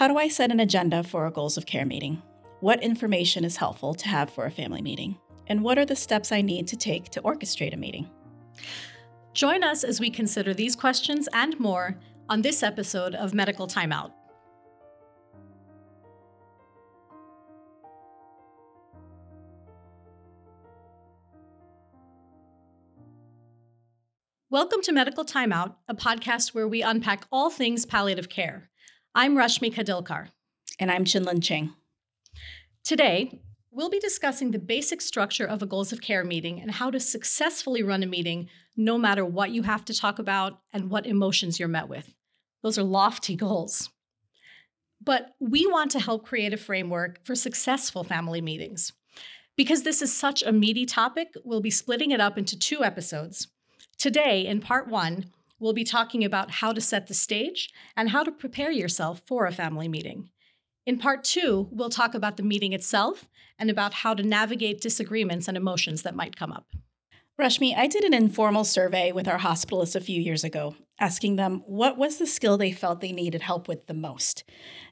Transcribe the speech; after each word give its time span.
How 0.00 0.08
do 0.08 0.16
I 0.16 0.28
set 0.28 0.50
an 0.50 0.60
agenda 0.60 1.02
for 1.02 1.26
a 1.26 1.30
goals 1.30 1.58
of 1.58 1.66
care 1.66 1.84
meeting? 1.84 2.22
What 2.60 2.82
information 2.82 3.44
is 3.44 3.58
helpful 3.58 3.92
to 3.92 4.08
have 4.08 4.30
for 4.30 4.46
a 4.46 4.50
family 4.50 4.80
meeting? 4.80 5.18
And 5.46 5.62
what 5.62 5.76
are 5.76 5.84
the 5.84 5.94
steps 5.94 6.32
I 6.32 6.40
need 6.40 6.66
to 6.68 6.76
take 6.78 7.10
to 7.10 7.20
orchestrate 7.20 7.74
a 7.74 7.76
meeting? 7.76 8.08
Join 9.34 9.62
us 9.62 9.84
as 9.84 10.00
we 10.00 10.08
consider 10.08 10.54
these 10.54 10.74
questions 10.74 11.28
and 11.34 11.60
more 11.60 11.98
on 12.30 12.40
this 12.40 12.62
episode 12.62 13.14
of 13.14 13.34
Medical 13.34 13.68
Timeout. 13.68 14.12
Welcome 24.48 24.80
to 24.84 24.92
Medical 24.92 25.26
Timeout, 25.26 25.74
a 25.88 25.94
podcast 25.94 26.54
where 26.54 26.66
we 26.66 26.80
unpack 26.80 27.26
all 27.30 27.50
things 27.50 27.84
palliative 27.84 28.30
care. 28.30 28.69
I'm 29.12 29.34
Rashmi 29.34 29.74
Khadilkar. 29.74 30.28
And 30.78 30.88
I'm 30.88 31.04
Chinlin 31.04 31.42
Ching. 31.42 31.72
Today, 32.84 33.40
we'll 33.72 33.90
be 33.90 33.98
discussing 33.98 34.52
the 34.52 34.58
basic 34.60 35.00
structure 35.00 35.44
of 35.44 35.62
a 35.62 35.66
goals 35.66 35.92
of 35.92 36.00
care 36.00 36.22
meeting 36.22 36.60
and 36.60 36.70
how 36.70 36.92
to 36.92 37.00
successfully 37.00 37.82
run 37.82 38.04
a 38.04 38.06
meeting 38.06 38.48
no 38.76 38.96
matter 38.96 39.24
what 39.24 39.50
you 39.50 39.64
have 39.64 39.84
to 39.86 39.98
talk 39.98 40.20
about 40.20 40.60
and 40.72 40.90
what 40.90 41.06
emotions 41.06 41.58
you're 41.58 41.68
met 41.68 41.88
with. 41.88 42.14
Those 42.62 42.78
are 42.78 42.84
lofty 42.84 43.34
goals. 43.34 43.90
But 45.02 45.34
we 45.40 45.66
want 45.66 45.90
to 45.90 45.98
help 45.98 46.24
create 46.24 46.52
a 46.52 46.56
framework 46.56 47.24
for 47.24 47.34
successful 47.34 48.04
family 48.04 48.40
meetings. 48.40 48.92
Because 49.56 49.82
this 49.82 50.02
is 50.02 50.16
such 50.16 50.44
a 50.44 50.52
meaty 50.52 50.86
topic, 50.86 51.34
we'll 51.44 51.60
be 51.60 51.68
splitting 51.68 52.12
it 52.12 52.20
up 52.20 52.38
into 52.38 52.56
two 52.56 52.84
episodes. 52.84 53.48
Today, 53.98 54.46
in 54.46 54.60
part 54.60 54.86
one, 54.86 55.32
we'll 55.60 55.72
be 55.72 55.84
talking 55.84 56.24
about 56.24 56.50
how 56.50 56.72
to 56.72 56.80
set 56.80 57.06
the 57.06 57.14
stage 57.14 57.70
and 57.96 58.10
how 58.10 58.24
to 58.24 58.32
prepare 58.32 58.72
yourself 58.72 59.22
for 59.26 59.46
a 59.46 59.52
family 59.52 59.86
meeting. 59.86 60.30
In 60.86 60.98
part 60.98 61.22
two, 61.22 61.68
we'll 61.70 61.90
talk 61.90 62.14
about 62.14 62.36
the 62.36 62.42
meeting 62.42 62.72
itself 62.72 63.28
and 63.58 63.70
about 63.70 63.92
how 63.92 64.14
to 64.14 64.22
navigate 64.22 64.80
disagreements 64.80 65.46
and 65.46 65.56
emotions 65.56 66.02
that 66.02 66.16
might 66.16 66.36
come 66.36 66.50
up. 66.50 66.66
Rashmi, 67.38 67.76
I 67.76 67.86
did 67.86 68.04
an 68.04 68.12
informal 68.14 68.64
survey 68.64 69.12
with 69.12 69.28
our 69.28 69.38
hospitalists 69.38 69.94
a 69.94 70.00
few 70.00 70.20
years 70.20 70.44
ago, 70.44 70.74
asking 70.98 71.36
them 71.36 71.62
what 71.66 71.96
was 71.96 72.18
the 72.18 72.26
skill 72.26 72.58
they 72.58 72.72
felt 72.72 73.00
they 73.00 73.12
needed 73.12 73.42
help 73.42 73.68
with 73.68 73.86
the 73.86 73.94
most. 73.94 74.44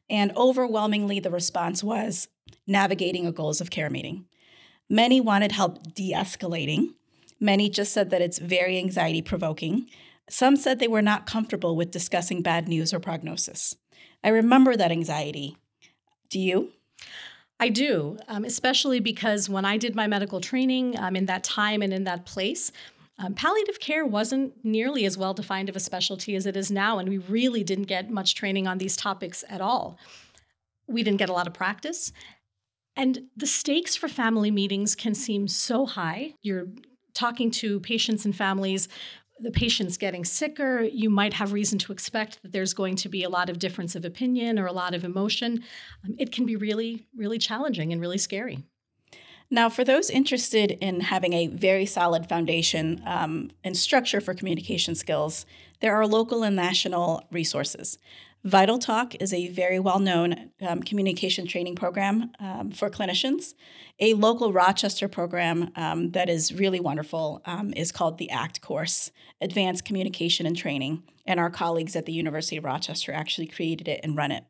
And 0.08 0.34
overwhelmingly, 0.36 1.20
the 1.20 1.30
response 1.30 1.82
was 1.82 2.28
navigating 2.66 3.26
a 3.26 3.32
goals 3.32 3.60
of 3.60 3.70
care 3.70 3.90
meeting. 3.90 4.26
Many 4.88 5.20
wanted 5.20 5.52
help 5.52 5.94
de 5.94 6.12
escalating, 6.14 6.94
Many 7.40 7.70
just 7.70 7.92
said 7.92 8.10
that 8.10 8.22
it's 8.22 8.38
very 8.38 8.78
anxiety 8.78 9.22
provoking. 9.22 9.88
Some 10.28 10.56
said 10.56 10.78
they 10.78 10.88
were 10.88 11.02
not 11.02 11.26
comfortable 11.26 11.76
with 11.76 11.90
discussing 11.90 12.42
bad 12.42 12.68
news 12.68 12.92
or 12.92 13.00
prognosis. 13.00 13.76
I 14.22 14.28
remember 14.28 14.76
that 14.76 14.90
anxiety. 14.90 15.56
Do 16.28 16.38
you? 16.38 16.72
I 17.60 17.68
do, 17.68 18.18
um, 18.28 18.44
especially 18.44 19.00
because 19.00 19.48
when 19.48 19.64
I 19.64 19.76
did 19.76 19.96
my 19.96 20.06
medical 20.06 20.40
training 20.40 20.98
um, 20.98 21.16
in 21.16 21.26
that 21.26 21.44
time 21.44 21.82
and 21.82 21.92
in 21.92 22.04
that 22.04 22.24
place, 22.24 22.70
um, 23.18 23.34
palliative 23.34 23.80
care 23.80 24.06
wasn't 24.06 24.64
nearly 24.64 25.04
as 25.04 25.18
well 25.18 25.34
defined 25.34 25.68
of 25.68 25.74
a 25.74 25.80
specialty 25.80 26.36
as 26.36 26.46
it 26.46 26.56
is 26.56 26.70
now, 26.70 26.98
and 26.98 27.08
we 27.08 27.18
really 27.18 27.64
didn't 27.64 27.86
get 27.86 28.10
much 28.10 28.36
training 28.36 28.68
on 28.68 28.78
these 28.78 28.96
topics 28.96 29.42
at 29.48 29.60
all. 29.60 29.98
We 30.86 31.02
didn't 31.02 31.18
get 31.18 31.28
a 31.28 31.32
lot 31.32 31.48
of 31.48 31.54
practice. 31.54 32.12
And 32.94 33.28
the 33.36 33.46
stakes 33.46 33.96
for 33.96 34.08
family 34.08 34.50
meetings 34.50 34.94
can 34.94 35.14
seem 35.14 35.48
so 35.48 35.84
high. 35.84 36.34
You're 36.42 36.68
talking 37.14 37.50
to 37.50 37.80
patients 37.80 38.24
and 38.24 38.34
families, 38.34 38.88
the 39.40 39.50
patient's 39.50 39.96
getting 39.96 40.24
sicker, 40.24 40.82
you 40.82 41.10
might 41.10 41.34
have 41.34 41.52
reason 41.52 41.78
to 41.80 41.92
expect 41.92 42.42
that 42.42 42.52
there's 42.52 42.74
going 42.74 42.96
to 42.96 43.08
be 43.08 43.22
a 43.24 43.28
lot 43.28 43.48
of 43.48 43.58
difference 43.58 43.94
of 43.94 44.04
opinion 44.04 44.58
or 44.58 44.66
a 44.66 44.72
lot 44.72 44.94
of 44.94 45.04
emotion. 45.04 45.62
Um, 46.04 46.14
it 46.18 46.32
can 46.32 46.46
be 46.46 46.56
really, 46.56 47.06
really 47.16 47.38
challenging 47.38 47.92
and 47.92 48.00
really 48.00 48.18
scary. 48.18 48.64
Now, 49.50 49.70
for 49.70 49.82
those 49.82 50.10
interested 50.10 50.72
in 50.72 51.00
having 51.00 51.32
a 51.32 51.46
very 51.46 51.86
solid 51.86 52.28
foundation 52.28 53.02
um, 53.06 53.50
and 53.64 53.76
structure 53.76 54.20
for 54.20 54.34
communication 54.34 54.94
skills, 54.94 55.46
there 55.80 55.94
are 55.94 56.06
local 56.06 56.42
and 56.42 56.54
national 56.54 57.24
resources. 57.30 57.98
Vital 58.44 58.78
Talk 58.78 59.16
is 59.16 59.32
a 59.32 59.48
very 59.48 59.80
well 59.80 59.98
known 59.98 60.50
um, 60.62 60.80
communication 60.82 61.46
training 61.46 61.74
program 61.74 62.30
um, 62.38 62.70
for 62.70 62.88
clinicians. 62.88 63.54
A 63.98 64.14
local 64.14 64.52
Rochester 64.52 65.08
program 65.08 65.72
um, 65.74 66.12
that 66.12 66.28
is 66.28 66.54
really 66.54 66.78
wonderful 66.78 67.42
um, 67.46 67.72
is 67.74 67.90
called 67.90 68.16
the 68.18 68.30
ACT 68.30 68.60
course, 68.60 69.10
Advanced 69.40 69.84
Communication 69.84 70.46
and 70.46 70.56
Training. 70.56 71.02
And 71.26 71.40
our 71.40 71.50
colleagues 71.50 71.96
at 71.96 72.06
the 72.06 72.12
University 72.12 72.56
of 72.56 72.64
Rochester 72.64 73.12
actually 73.12 73.48
created 73.48 73.88
it 73.88 74.00
and 74.04 74.16
run 74.16 74.30
it. 74.30 74.44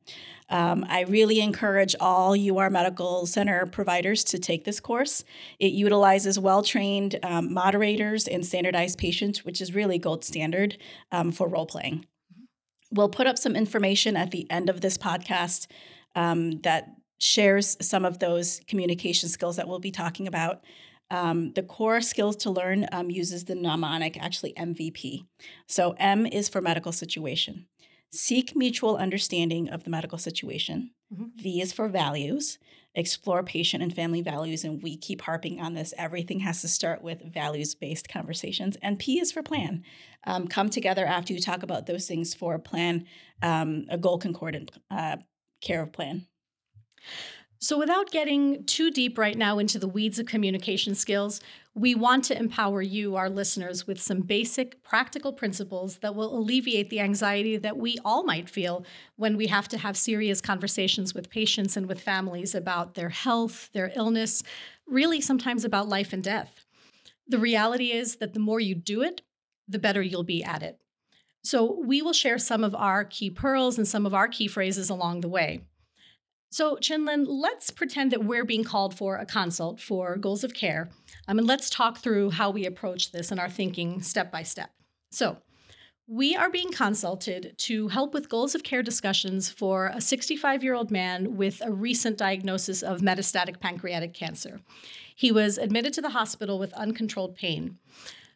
Um, 0.50 0.84
I 0.88 1.02
really 1.02 1.40
encourage 1.40 1.96
all 1.98 2.36
UR 2.38 2.68
Medical 2.68 3.26
Center 3.26 3.64
providers 3.66 4.22
to 4.24 4.38
take 4.38 4.64
this 4.64 4.80
course. 4.80 5.24
It 5.58 5.72
utilizes 5.72 6.38
well 6.38 6.62
trained 6.62 7.18
um, 7.22 7.52
moderators 7.52 8.28
and 8.28 8.44
standardized 8.44 8.98
patients, 8.98 9.46
which 9.46 9.62
is 9.62 9.74
really 9.74 9.98
gold 9.98 10.24
standard 10.24 10.76
for 11.32 11.48
role 11.48 11.66
playing. 11.66 12.04
We'll 12.90 13.08
put 13.08 13.26
up 13.26 13.38
some 13.38 13.56
information 13.56 14.16
at 14.16 14.30
the 14.30 14.50
end 14.50 14.68
of 14.68 14.80
this 14.80 14.96
podcast 14.96 15.66
um, 16.14 16.60
that 16.62 16.94
shares 17.18 17.76
some 17.80 18.04
of 18.04 18.18
those 18.18 18.60
communication 18.66 19.28
skills 19.28 19.56
that 19.56 19.68
we'll 19.68 19.80
be 19.80 19.90
talking 19.90 20.26
about. 20.26 20.62
Um, 21.10 21.52
the 21.54 21.62
core 21.62 22.00
skills 22.00 22.36
to 22.36 22.50
learn 22.50 22.86
um, 22.92 23.10
uses 23.10 23.44
the 23.44 23.54
mnemonic, 23.54 24.22
actually 24.22 24.52
MVP. 24.54 25.26
So 25.66 25.94
M 25.98 26.26
is 26.26 26.48
for 26.48 26.60
medical 26.60 26.92
situation. 26.92 27.66
Seek 28.10 28.56
mutual 28.56 28.96
understanding 28.96 29.68
of 29.68 29.84
the 29.84 29.90
medical 29.90 30.18
situation. 30.18 30.90
Mm-hmm. 31.12 31.42
V 31.42 31.60
is 31.60 31.72
for 31.72 31.88
values 31.88 32.58
explore 32.98 33.42
patient 33.42 33.82
and 33.82 33.94
family 33.94 34.20
values. 34.20 34.64
And 34.64 34.82
we 34.82 34.96
keep 34.96 35.22
harping 35.22 35.60
on 35.60 35.74
this. 35.74 35.94
Everything 35.96 36.40
has 36.40 36.60
to 36.62 36.68
start 36.68 37.02
with 37.02 37.32
values 37.32 37.74
based 37.74 38.08
conversations. 38.08 38.76
And 38.82 38.98
P 38.98 39.20
is 39.20 39.32
for 39.32 39.42
plan. 39.42 39.84
Um, 40.26 40.48
come 40.48 40.68
together 40.68 41.06
after 41.06 41.32
you 41.32 41.40
talk 41.40 41.62
about 41.62 41.86
those 41.86 42.06
things 42.06 42.34
for 42.34 42.54
a 42.54 42.58
plan, 42.58 43.06
um, 43.42 43.86
a 43.88 43.96
goal 43.96 44.18
concordant 44.18 44.72
uh, 44.90 45.16
care 45.62 45.82
of 45.82 45.92
plan. 45.92 46.26
So, 47.60 47.76
without 47.76 48.12
getting 48.12 48.62
too 48.66 48.92
deep 48.92 49.18
right 49.18 49.36
now 49.36 49.58
into 49.58 49.80
the 49.80 49.88
weeds 49.88 50.20
of 50.20 50.26
communication 50.26 50.94
skills, 50.94 51.40
we 51.74 51.92
want 51.92 52.22
to 52.24 52.38
empower 52.38 52.82
you, 52.82 53.16
our 53.16 53.28
listeners, 53.28 53.84
with 53.84 54.00
some 54.00 54.20
basic 54.20 54.80
practical 54.84 55.32
principles 55.32 55.98
that 55.98 56.14
will 56.14 56.38
alleviate 56.38 56.88
the 56.88 57.00
anxiety 57.00 57.56
that 57.56 57.76
we 57.76 57.98
all 58.04 58.22
might 58.22 58.48
feel 58.48 58.84
when 59.16 59.36
we 59.36 59.48
have 59.48 59.66
to 59.68 59.78
have 59.78 59.96
serious 59.96 60.40
conversations 60.40 61.14
with 61.14 61.30
patients 61.30 61.76
and 61.76 61.86
with 61.86 62.00
families 62.00 62.54
about 62.54 62.94
their 62.94 63.08
health, 63.08 63.70
their 63.72 63.90
illness, 63.96 64.44
really 64.86 65.20
sometimes 65.20 65.64
about 65.64 65.88
life 65.88 66.12
and 66.12 66.22
death. 66.22 66.64
The 67.26 67.40
reality 67.40 67.90
is 67.90 68.16
that 68.16 68.34
the 68.34 68.40
more 68.40 68.60
you 68.60 68.76
do 68.76 69.02
it, 69.02 69.22
the 69.66 69.80
better 69.80 70.00
you'll 70.00 70.22
be 70.22 70.44
at 70.44 70.62
it. 70.62 70.80
So, 71.42 71.80
we 71.84 72.02
will 72.02 72.12
share 72.12 72.38
some 72.38 72.62
of 72.62 72.76
our 72.76 73.04
key 73.04 73.30
pearls 73.30 73.78
and 73.78 73.88
some 73.88 74.06
of 74.06 74.14
our 74.14 74.28
key 74.28 74.46
phrases 74.46 74.90
along 74.90 75.22
the 75.22 75.28
way. 75.28 75.62
So, 76.50 76.76
Chinlin, 76.76 77.26
let's 77.28 77.70
pretend 77.70 78.10
that 78.12 78.24
we're 78.24 78.44
being 78.44 78.64
called 78.64 78.96
for 78.96 79.16
a 79.16 79.26
consult 79.26 79.80
for 79.80 80.16
goals 80.16 80.44
of 80.44 80.54
care. 80.54 80.88
Um, 81.26 81.38
and 81.38 81.46
let's 81.46 81.68
talk 81.68 81.98
through 81.98 82.30
how 82.30 82.50
we 82.50 82.64
approach 82.64 83.12
this 83.12 83.30
and 83.30 83.38
our 83.38 83.50
thinking 83.50 84.00
step 84.00 84.32
by 84.32 84.42
step. 84.42 84.70
So, 85.10 85.38
we 86.10 86.34
are 86.34 86.48
being 86.48 86.72
consulted 86.72 87.54
to 87.58 87.88
help 87.88 88.14
with 88.14 88.30
goals 88.30 88.54
of 88.54 88.62
care 88.62 88.82
discussions 88.82 89.50
for 89.50 89.92
a 89.94 90.00
65 90.00 90.64
year 90.64 90.72
old 90.72 90.90
man 90.90 91.36
with 91.36 91.60
a 91.62 91.70
recent 91.70 92.16
diagnosis 92.16 92.82
of 92.82 93.02
metastatic 93.02 93.60
pancreatic 93.60 94.14
cancer. 94.14 94.62
He 95.14 95.30
was 95.30 95.58
admitted 95.58 95.92
to 95.94 96.00
the 96.00 96.10
hospital 96.10 96.58
with 96.58 96.72
uncontrolled 96.72 97.36
pain. 97.36 97.76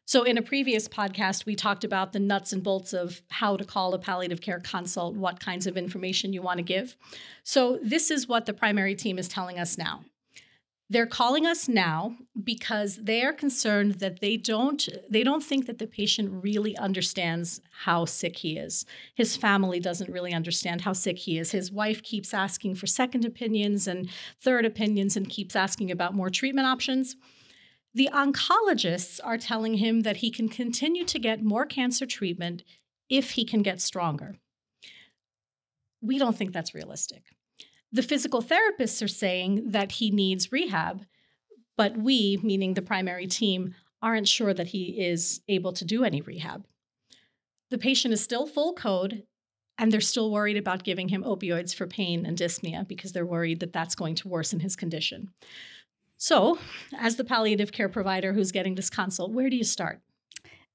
So, 0.04 0.24
in 0.24 0.36
a 0.36 0.42
previous 0.42 0.88
podcast, 0.88 1.46
we 1.46 1.54
talked 1.54 1.84
about 1.84 2.12
the 2.12 2.18
nuts 2.18 2.52
and 2.52 2.62
bolts 2.62 2.92
of 2.92 3.22
how 3.28 3.56
to 3.56 3.64
call 3.64 3.94
a 3.94 3.98
palliative 3.98 4.40
care 4.40 4.60
consult, 4.60 5.14
what 5.14 5.40
kinds 5.40 5.66
of 5.66 5.76
information 5.76 6.32
you 6.32 6.42
want 6.42 6.58
to 6.58 6.64
give. 6.64 6.96
So, 7.44 7.78
this 7.82 8.10
is 8.10 8.27
what 8.27 8.47
the 8.47 8.53
primary 8.53 8.94
team 8.94 9.18
is 9.18 9.28
telling 9.28 9.59
us 9.59 9.78
now. 9.78 10.04
They're 10.91 11.06
calling 11.06 11.47
us 11.47 11.68
now 11.68 12.16
because 12.44 12.97
they 12.97 13.22
are 13.22 13.32
concerned 13.32 13.94
that 14.00 14.21
they 14.21 14.36
don't 14.36 14.86
they 15.09 15.22
don't 15.22 15.42
think 15.42 15.65
that 15.65 15.78
the 15.78 15.86
patient 15.86 16.44
really 16.44 16.77
understands 16.77 17.62
how 17.71 18.04
sick 18.04 18.36
he 18.36 18.59
is. 18.59 18.84
His 19.15 19.34
family 19.34 19.80
doesn't 19.80 20.12
really 20.12 20.34
understand 20.34 20.82
how 20.82 20.92
sick 20.92 21.16
he 21.16 21.38
is. 21.38 21.53
His 21.53 21.72
wife 21.72 22.03
keeps 22.03 22.34
asking 22.34 22.74
for 22.74 22.86
second 22.86 23.24
opinions 23.24 23.86
and 23.86 24.10
third 24.38 24.66
opinions 24.66 25.16
and 25.16 25.30
keeps 25.30 25.56
asking 25.56 25.91
about 25.91 26.15
more 26.15 26.28
treatment 26.28 26.66
options. 26.66 27.16
The 27.94 28.09
oncologists 28.12 29.21
are 29.22 29.36
telling 29.36 29.74
him 29.74 30.00
that 30.00 30.18
he 30.18 30.30
can 30.30 30.48
continue 30.48 31.04
to 31.04 31.18
get 31.18 31.42
more 31.42 31.66
cancer 31.66 32.06
treatment 32.06 32.62
if 33.09 33.33
he 33.33 33.44
can 33.44 33.62
get 33.62 33.80
stronger. 33.80 34.36
We 36.00 36.18
don't 36.18 36.36
think 36.36 36.53
that's 36.53 36.74
realistic. 36.74 37.24
The 37.92 38.03
physical 38.03 38.42
therapists 38.42 39.03
are 39.04 39.09
saying 39.09 39.71
that 39.72 39.92
he 39.92 40.10
needs 40.10 40.50
rehab, 40.50 41.04
but 41.77 41.97
we, 41.97 42.41
meaning 42.42 42.74
the 42.74 42.83
primary 42.83 43.27
team, 43.27 43.74
aren't 44.00 44.27
sure 44.28 44.54
that 44.54 44.68
he 44.68 45.00
is 45.04 45.42
able 45.48 45.72
to 45.74 45.84
do 45.84 46.03
any 46.03 46.22
rehab. 46.22 46.66
The 47.71 47.78
patient 47.78 48.15
is 48.15 48.22
still 48.22 48.47
full 48.47 48.72
code 48.72 49.24
and 49.78 49.91
they're 49.91 50.00
still 50.00 50.30
worried 50.30 50.56
about 50.56 50.84
giving 50.84 51.09
him 51.09 51.22
opioids 51.22 51.74
for 51.74 51.86
pain 51.86 52.27
and 52.27 52.36
dyspnea 52.36 52.86
because 52.86 53.12
they're 53.12 53.27
worried 53.27 53.60
that 53.60 53.72
that's 53.72 53.94
going 53.94 54.15
to 54.16 54.28
worsen 54.28 54.60
his 54.60 54.77
condition. 54.77 55.30
So, 56.22 56.60
as 56.97 57.16
the 57.16 57.24
palliative 57.24 57.72
care 57.72 57.89
provider 57.89 58.33
who's 58.33 58.53
getting 58.53 58.77
this 58.77 58.89
consult, 58.89 59.33
where 59.33 59.51
do 59.51 59.57
you 59.57 59.65
start? 59.65 60.03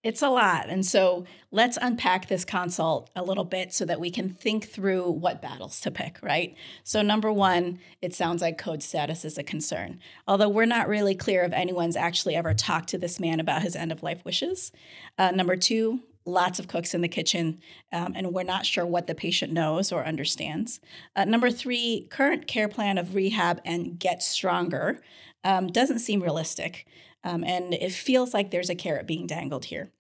It's 0.04 0.22
a 0.22 0.28
lot. 0.28 0.68
And 0.68 0.86
so 0.86 1.24
let's 1.52 1.78
unpack 1.82 2.28
this 2.28 2.44
consult 2.44 3.10
a 3.16 3.24
little 3.24 3.46
bit 3.46 3.72
so 3.72 3.86
that 3.86 4.02
we 4.02 4.12
can 4.12 4.30
think 4.30 4.68
through 4.68 5.10
what 5.10 5.42
battles 5.42 5.80
to 5.82 5.90
pick, 5.90 6.20
right? 6.22 6.54
So, 6.84 7.02
number 7.02 7.32
one, 7.32 7.80
it 8.02 8.14
sounds 8.14 8.42
like 8.42 8.58
code 8.58 8.84
status 8.84 9.24
is 9.24 9.38
a 9.38 9.44
concern. 9.44 10.02
Although 10.28 10.50
we're 10.50 10.66
not 10.66 10.90
really 10.90 11.16
clear 11.16 11.44
if 11.44 11.54
anyone's 11.54 11.96
actually 11.96 12.36
ever 12.36 12.54
talked 12.54 12.90
to 12.90 12.98
this 12.98 13.18
man 13.18 13.40
about 13.40 13.62
his 13.62 13.78
end 13.78 13.94
of 13.94 14.04
life 14.04 14.26
wishes. 14.26 14.74
Uh, 15.18 15.32
number 15.32 15.56
two, 15.56 16.02
lots 16.26 16.60
of 16.60 16.68
cooks 16.68 16.94
in 16.94 17.00
the 17.00 17.08
kitchen, 17.08 17.60
um, 17.94 18.12
and 18.18 18.34
we're 18.34 18.44
not 18.44 18.66
sure 18.66 18.86
what 18.86 19.08
the 19.08 19.16
patient 19.16 19.54
knows 19.54 19.94
or 19.94 20.06
understands. 20.06 20.82
Uh, 21.16 21.24
number 21.24 21.50
three, 21.50 22.06
current 22.12 22.48
care 22.48 22.68
plan 22.68 22.98
of 22.98 23.16
rehab 23.16 23.62
and 23.64 23.98
get 23.98 24.22
stronger 24.22 25.02
um, 25.48 25.68
doesn't 25.68 26.00
seem 26.00 26.22
realistic. 26.22 26.86
Um, 27.24 27.44
and 27.44 27.74
it 27.74 27.94
feels 27.94 28.34
like 28.34 28.52
there's 28.52 28.70
a 28.70 28.76
carrot 28.76 29.08
being 29.08 29.26
dangled 29.26 29.66
here. 29.66 29.92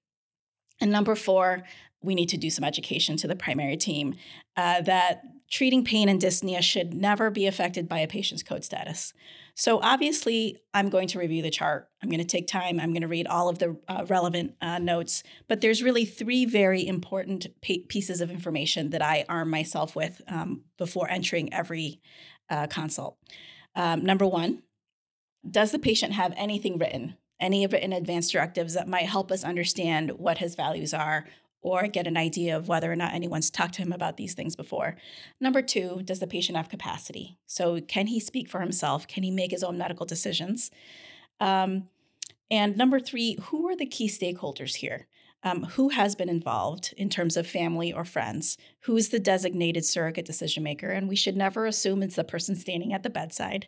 And 0.81 0.91
number 0.91 1.15
four, 1.15 1.63
we 2.03 2.15
need 2.15 2.29
to 2.29 2.37
do 2.37 2.49
some 2.49 2.65
education 2.65 3.15
to 3.17 3.27
the 3.27 3.35
primary 3.35 3.77
team 3.77 4.15
uh, 4.57 4.81
that 4.81 5.21
treating 5.49 5.85
pain 5.85 6.09
and 6.09 6.21
dyspnea 6.21 6.61
should 6.61 6.93
never 6.93 7.31
be 7.31 7.47
affected 7.47 7.87
by 7.87 7.99
a 7.99 8.07
patient's 8.07 8.43
code 8.43 8.63
status. 8.63 9.13
So, 9.55 9.79
obviously, 9.81 10.57
I'm 10.73 10.89
going 10.89 11.07
to 11.07 11.19
review 11.19 11.41
the 11.41 11.49
chart. 11.49 11.89
I'm 12.03 12.09
going 12.09 12.19
to 12.19 12.27
take 12.27 12.45
time. 12.45 12.79
I'm 12.79 12.91
going 12.91 13.01
to 13.01 13.07
read 13.07 13.25
all 13.25 13.49
of 13.49 13.57
the 13.57 13.75
uh, 13.87 14.05
relevant 14.07 14.53
uh, 14.61 14.77
notes. 14.77 15.23
But 15.47 15.61
there's 15.61 15.81
really 15.81 16.05
three 16.05 16.45
very 16.45 16.85
important 16.85 17.47
pa- 17.65 17.85
pieces 17.87 18.21
of 18.21 18.29
information 18.29 18.91
that 18.91 19.01
I 19.01 19.25
arm 19.27 19.49
myself 19.49 19.95
with 19.95 20.21
um, 20.27 20.65
before 20.77 21.09
entering 21.09 21.51
every 21.53 22.01
uh, 22.51 22.67
consult. 22.67 23.17
Um, 23.75 24.03
number 24.03 24.27
one, 24.27 24.61
does 25.49 25.71
the 25.71 25.79
patient 25.79 26.13
have 26.13 26.33
anything 26.35 26.77
written, 26.77 27.15
any 27.39 27.65
written 27.65 27.93
advanced 27.93 28.31
directives 28.31 28.73
that 28.73 28.87
might 28.87 29.05
help 29.05 29.31
us 29.31 29.43
understand 29.43 30.11
what 30.11 30.39
his 30.39 30.55
values 30.55 30.93
are 30.93 31.25
or 31.61 31.87
get 31.87 32.07
an 32.07 32.17
idea 32.17 32.55
of 32.55 32.67
whether 32.67 32.91
or 32.91 32.95
not 32.95 33.13
anyone's 33.13 33.49
talked 33.49 33.73
to 33.75 33.81
him 33.81 33.91
about 33.91 34.17
these 34.17 34.33
things 34.33 34.55
before. 34.55 34.95
Number 35.39 35.61
two, 35.61 36.01
does 36.05 36.19
the 36.19 36.27
patient 36.27 36.55
have 36.55 36.69
capacity? 36.69 37.37
So, 37.45 37.81
can 37.81 38.07
he 38.07 38.19
speak 38.19 38.49
for 38.49 38.61
himself? 38.61 39.07
Can 39.07 39.23
he 39.23 39.31
make 39.31 39.51
his 39.51 39.63
own 39.63 39.77
medical 39.77 40.05
decisions? 40.05 40.71
Um, 41.39 41.89
and 42.49 42.77
number 42.77 42.99
three, 42.99 43.37
who 43.43 43.67
are 43.67 43.75
the 43.75 43.85
key 43.85 44.07
stakeholders 44.07 44.75
here? 44.75 45.07
Um, 45.43 45.63
who 45.63 45.89
has 45.89 46.15
been 46.15 46.29
involved 46.29 46.93
in 46.97 47.09
terms 47.09 47.37
of 47.37 47.45
family 47.45 47.93
or 47.93 48.05
friends? 48.05 48.57
Who 48.81 48.97
is 48.97 49.09
the 49.09 49.19
designated 49.19 49.85
surrogate 49.85 50.25
decision 50.25 50.63
maker? 50.63 50.89
And 50.89 51.07
we 51.07 51.15
should 51.15 51.37
never 51.37 51.65
assume 51.65 52.01
it's 52.01 52.15
the 52.15 52.23
person 52.23 52.55
standing 52.55 52.93
at 52.93 53.03
the 53.03 53.09
bedside. 53.09 53.67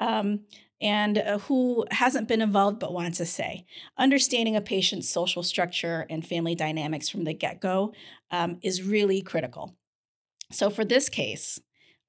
Um, 0.00 0.40
and 0.80 1.18
uh, 1.18 1.38
who 1.38 1.86
hasn't 1.90 2.28
been 2.28 2.42
involved 2.42 2.78
but 2.78 2.92
wants 2.92 3.20
a 3.20 3.26
say. 3.26 3.64
Understanding 3.96 4.56
a 4.56 4.60
patient's 4.60 5.08
social 5.08 5.42
structure 5.42 6.06
and 6.10 6.26
family 6.26 6.54
dynamics 6.54 7.08
from 7.08 7.24
the 7.24 7.34
get 7.34 7.60
go 7.60 7.92
um, 8.30 8.58
is 8.62 8.82
really 8.82 9.22
critical. 9.22 9.76
So, 10.50 10.70
for 10.70 10.84
this 10.84 11.08
case, 11.08 11.60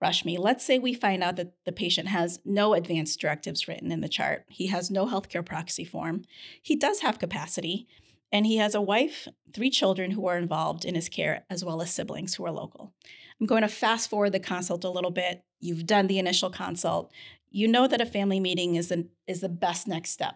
Rashmi, 0.04 0.38
let's 0.38 0.66
say 0.66 0.78
we 0.78 0.94
find 0.94 1.24
out 1.24 1.38
that 1.38 1.54
the 1.66 1.72
patient 1.72 2.10
has 2.10 2.40
no 2.44 2.74
advanced 2.74 3.20
directives 3.20 3.68
written 3.68 3.92
in 3.92 4.02
the 4.02 4.10
chart. 4.10 4.46
He 4.50 4.68
has 4.68 4.92
no 4.92 5.08
healthcare 5.08 5.46
proxy 5.46 5.86
form. 5.86 6.24
He 6.62 6.76
does 6.76 7.00
have 7.00 7.18
capacity, 7.18 7.88
and 8.32 8.46
he 8.46 8.58
has 8.58 8.76
a 8.76 8.82
wife, 8.82 9.28
three 9.54 9.70
children 9.70 10.12
who 10.12 10.28
are 10.28 10.38
involved 10.38 10.84
in 10.84 10.96
his 10.96 11.08
care, 11.08 11.46
as 11.50 11.64
well 11.64 11.82
as 11.82 11.94
siblings 11.94 12.36
who 12.36 12.46
are 12.46 12.52
local. 12.52 12.94
I'm 13.40 13.48
going 13.48 13.64
to 13.64 13.68
fast 13.68 14.10
forward 14.10 14.32
the 14.32 14.40
consult 14.40 14.84
a 14.84 14.90
little 14.90 15.12
bit. 15.12 15.44
You've 15.60 15.86
done 15.86 16.08
the 16.08 16.20
initial 16.20 16.50
consult 16.50 17.12
you 17.56 17.70
know 17.70 17.88
that 17.88 18.02
a 18.02 18.06
family 18.06 18.42
meeting 18.42 18.76
is 18.76 18.92
an, 18.92 19.10
is 19.28 19.40
the 19.40 19.48
best 19.48 19.88
next 19.88 20.10
step. 20.12 20.36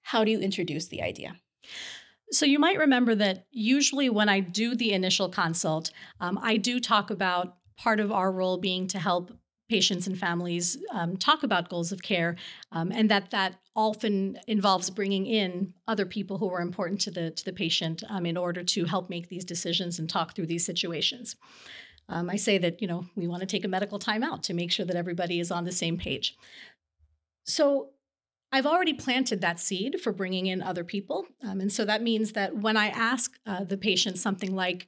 How 0.00 0.24
do 0.24 0.30
you 0.30 0.40
introduce 0.40 0.88
the 0.88 1.02
idea? 1.02 1.36
So 2.30 2.46
you 2.46 2.58
might 2.58 2.78
remember 2.78 3.14
that 3.16 3.44
usually 3.50 4.08
when 4.08 4.30
I 4.30 4.40
do 4.40 4.74
the 4.74 4.92
initial 4.92 5.28
consult, 5.28 5.90
um, 6.20 6.38
I 6.42 6.56
do 6.56 6.80
talk 6.80 7.10
about 7.10 7.58
part 7.76 8.00
of 8.00 8.10
our 8.10 8.32
role 8.32 8.56
being 8.56 8.86
to 8.88 8.98
help 8.98 9.32
patients 9.68 10.06
and 10.06 10.18
families 10.18 10.78
um, 10.92 11.18
talk 11.18 11.42
about 11.42 11.68
goals 11.68 11.92
of 11.92 12.02
care, 12.02 12.36
um, 12.72 12.90
and 12.90 13.10
that 13.10 13.30
that 13.30 13.56
often 13.76 14.38
involves 14.46 14.88
bringing 14.88 15.26
in 15.26 15.74
other 15.88 16.06
people 16.06 16.38
who 16.38 16.48
are 16.50 16.60
important 16.60 17.00
to 17.02 17.10
the 17.10 17.30
to 17.32 17.44
the 17.44 17.52
patient 17.52 18.02
um, 18.08 18.24
in 18.24 18.36
order 18.36 18.62
to 18.62 18.86
help 18.86 19.10
make 19.10 19.28
these 19.28 19.44
decisions 19.44 19.98
and 19.98 20.08
talk 20.08 20.34
through 20.34 20.46
these 20.46 20.64
situations. 20.64 21.36
Um, 22.08 22.28
I 22.28 22.36
say 22.36 22.58
that, 22.58 22.82
you 22.82 22.88
know, 22.88 23.06
we 23.16 23.26
want 23.26 23.40
to 23.40 23.46
take 23.46 23.64
a 23.64 23.68
medical 23.68 23.98
timeout 23.98 24.42
to 24.42 24.54
make 24.54 24.70
sure 24.70 24.86
that 24.86 24.96
everybody 24.96 25.40
is 25.40 25.50
on 25.50 25.64
the 25.64 25.72
same 25.72 25.96
page. 25.96 26.36
So 27.44 27.90
I've 28.52 28.66
already 28.66 28.94
planted 28.94 29.40
that 29.40 29.58
seed 29.58 30.00
for 30.00 30.12
bringing 30.12 30.46
in 30.46 30.62
other 30.62 30.84
people. 30.84 31.26
Um, 31.42 31.60
and 31.60 31.72
so 31.72 31.84
that 31.84 32.02
means 32.02 32.32
that 32.32 32.56
when 32.56 32.76
I 32.76 32.88
ask 32.88 33.32
uh, 33.46 33.64
the 33.64 33.76
patient 33.76 34.18
something 34.18 34.54
like, 34.54 34.86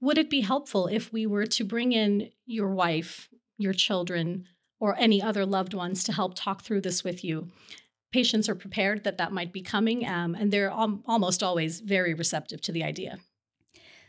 would 0.00 0.18
it 0.18 0.30
be 0.30 0.40
helpful 0.40 0.86
if 0.86 1.12
we 1.12 1.26
were 1.26 1.46
to 1.46 1.64
bring 1.64 1.92
in 1.92 2.30
your 2.46 2.70
wife, 2.70 3.28
your 3.58 3.72
children, 3.72 4.46
or 4.80 4.96
any 4.98 5.22
other 5.22 5.44
loved 5.44 5.74
ones 5.74 6.02
to 6.04 6.12
help 6.12 6.34
talk 6.34 6.62
through 6.62 6.80
this 6.80 7.04
with 7.04 7.22
you? 7.22 7.48
Patients 8.12 8.48
are 8.48 8.54
prepared 8.54 9.04
that 9.04 9.18
that 9.18 9.32
might 9.32 9.52
be 9.52 9.62
coming, 9.62 10.06
um, 10.06 10.34
and 10.34 10.50
they're 10.50 10.70
al- 10.70 11.02
almost 11.06 11.42
always 11.42 11.80
very 11.80 12.14
receptive 12.14 12.60
to 12.62 12.72
the 12.72 12.82
idea. 12.82 13.18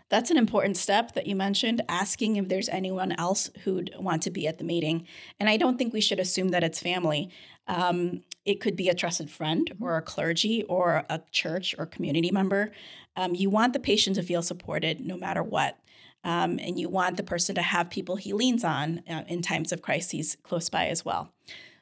That's 0.09 0.29
an 0.29 0.37
important 0.37 0.77
step 0.77 1.13
that 1.13 1.25
you 1.27 1.35
mentioned, 1.35 1.81
asking 1.89 2.35
if 2.35 2.47
there's 2.47 2.69
anyone 2.69 3.13
else 3.13 3.49
who'd 3.63 3.91
want 3.97 4.21
to 4.23 4.31
be 4.31 4.47
at 4.47 4.57
the 4.57 4.63
meeting. 4.63 5.07
And 5.39 5.49
I 5.49 5.57
don't 5.57 5.77
think 5.77 5.93
we 5.93 6.01
should 6.01 6.19
assume 6.19 6.49
that 6.49 6.63
it's 6.63 6.79
family. 6.79 7.31
Um, 7.67 8.21
it 8.45 8.59
could 8.59 8.75
be 8.75 8.89
a 8.89 8.93
trusted 8.93 9.29
friend 9.29 9.69
mm-hmm. 9.71 9.83
or 9.83 9.97
a 9.97 10.01
clergy 10.01 10.63
or 10.63 11.05
a 11.09 11.21
church 11.31 11.73
or 11.77 11.85
community 11.85 12.31
member. 12.31 12.71
Um, 13.15 13.35
you 13.35 13.49
want 13.49 13.73
the 13.73 13.79
patient 13.79 14.15
to 14.17 14.23
feel 14.23 14.41
supported 14.41 14.99
no 14.99 15.17
matter 15.17 15.41
what. 15.41 15.79
Um, 16.25 16.57
and 16.59 16.79
you 16.79 16.87
want 16.87 17.17
the 17.17 17.23
person 17.23 17.55
to 17.55 17.61
have 17.61 17.89
people 17.89 18.15
he 18.15 18.31
leans 18.33 18.63
on 18.63 19.03
uh, 19.09 19.23
in 19.27 19.41
times 19.41 19.71
of 19.71 19.81
crises 19.81 20.37
close 20.43 20.69
by 20.69 20.87
as 20.87 21.03
well. 21.03 21.33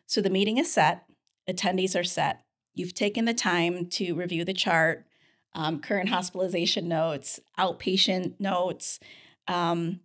So 0.08 0.20
the 0.20 0.32
meeting 0.32 0.58
is 0.58 0.72
set, 0.72 1.06
attendees 1.50 2.00
are 2.00 2.04
set. 2.04 2.44
You've 2.74 2.96
taken 2.96 3.26
the 3.26 3.34
time 3.34 3.88
to 3.90 4.14
review 4.14 4.44
the 4.44 4.54
chart, 4.54 5.06
um, 5.54 5.80
current 5.80 6.10
hospitalization 6.10 6.88
notes, 6.88 7.40
outpatient 7.60 8.40
notes, 8.40 9.00
um, 9.48 10.00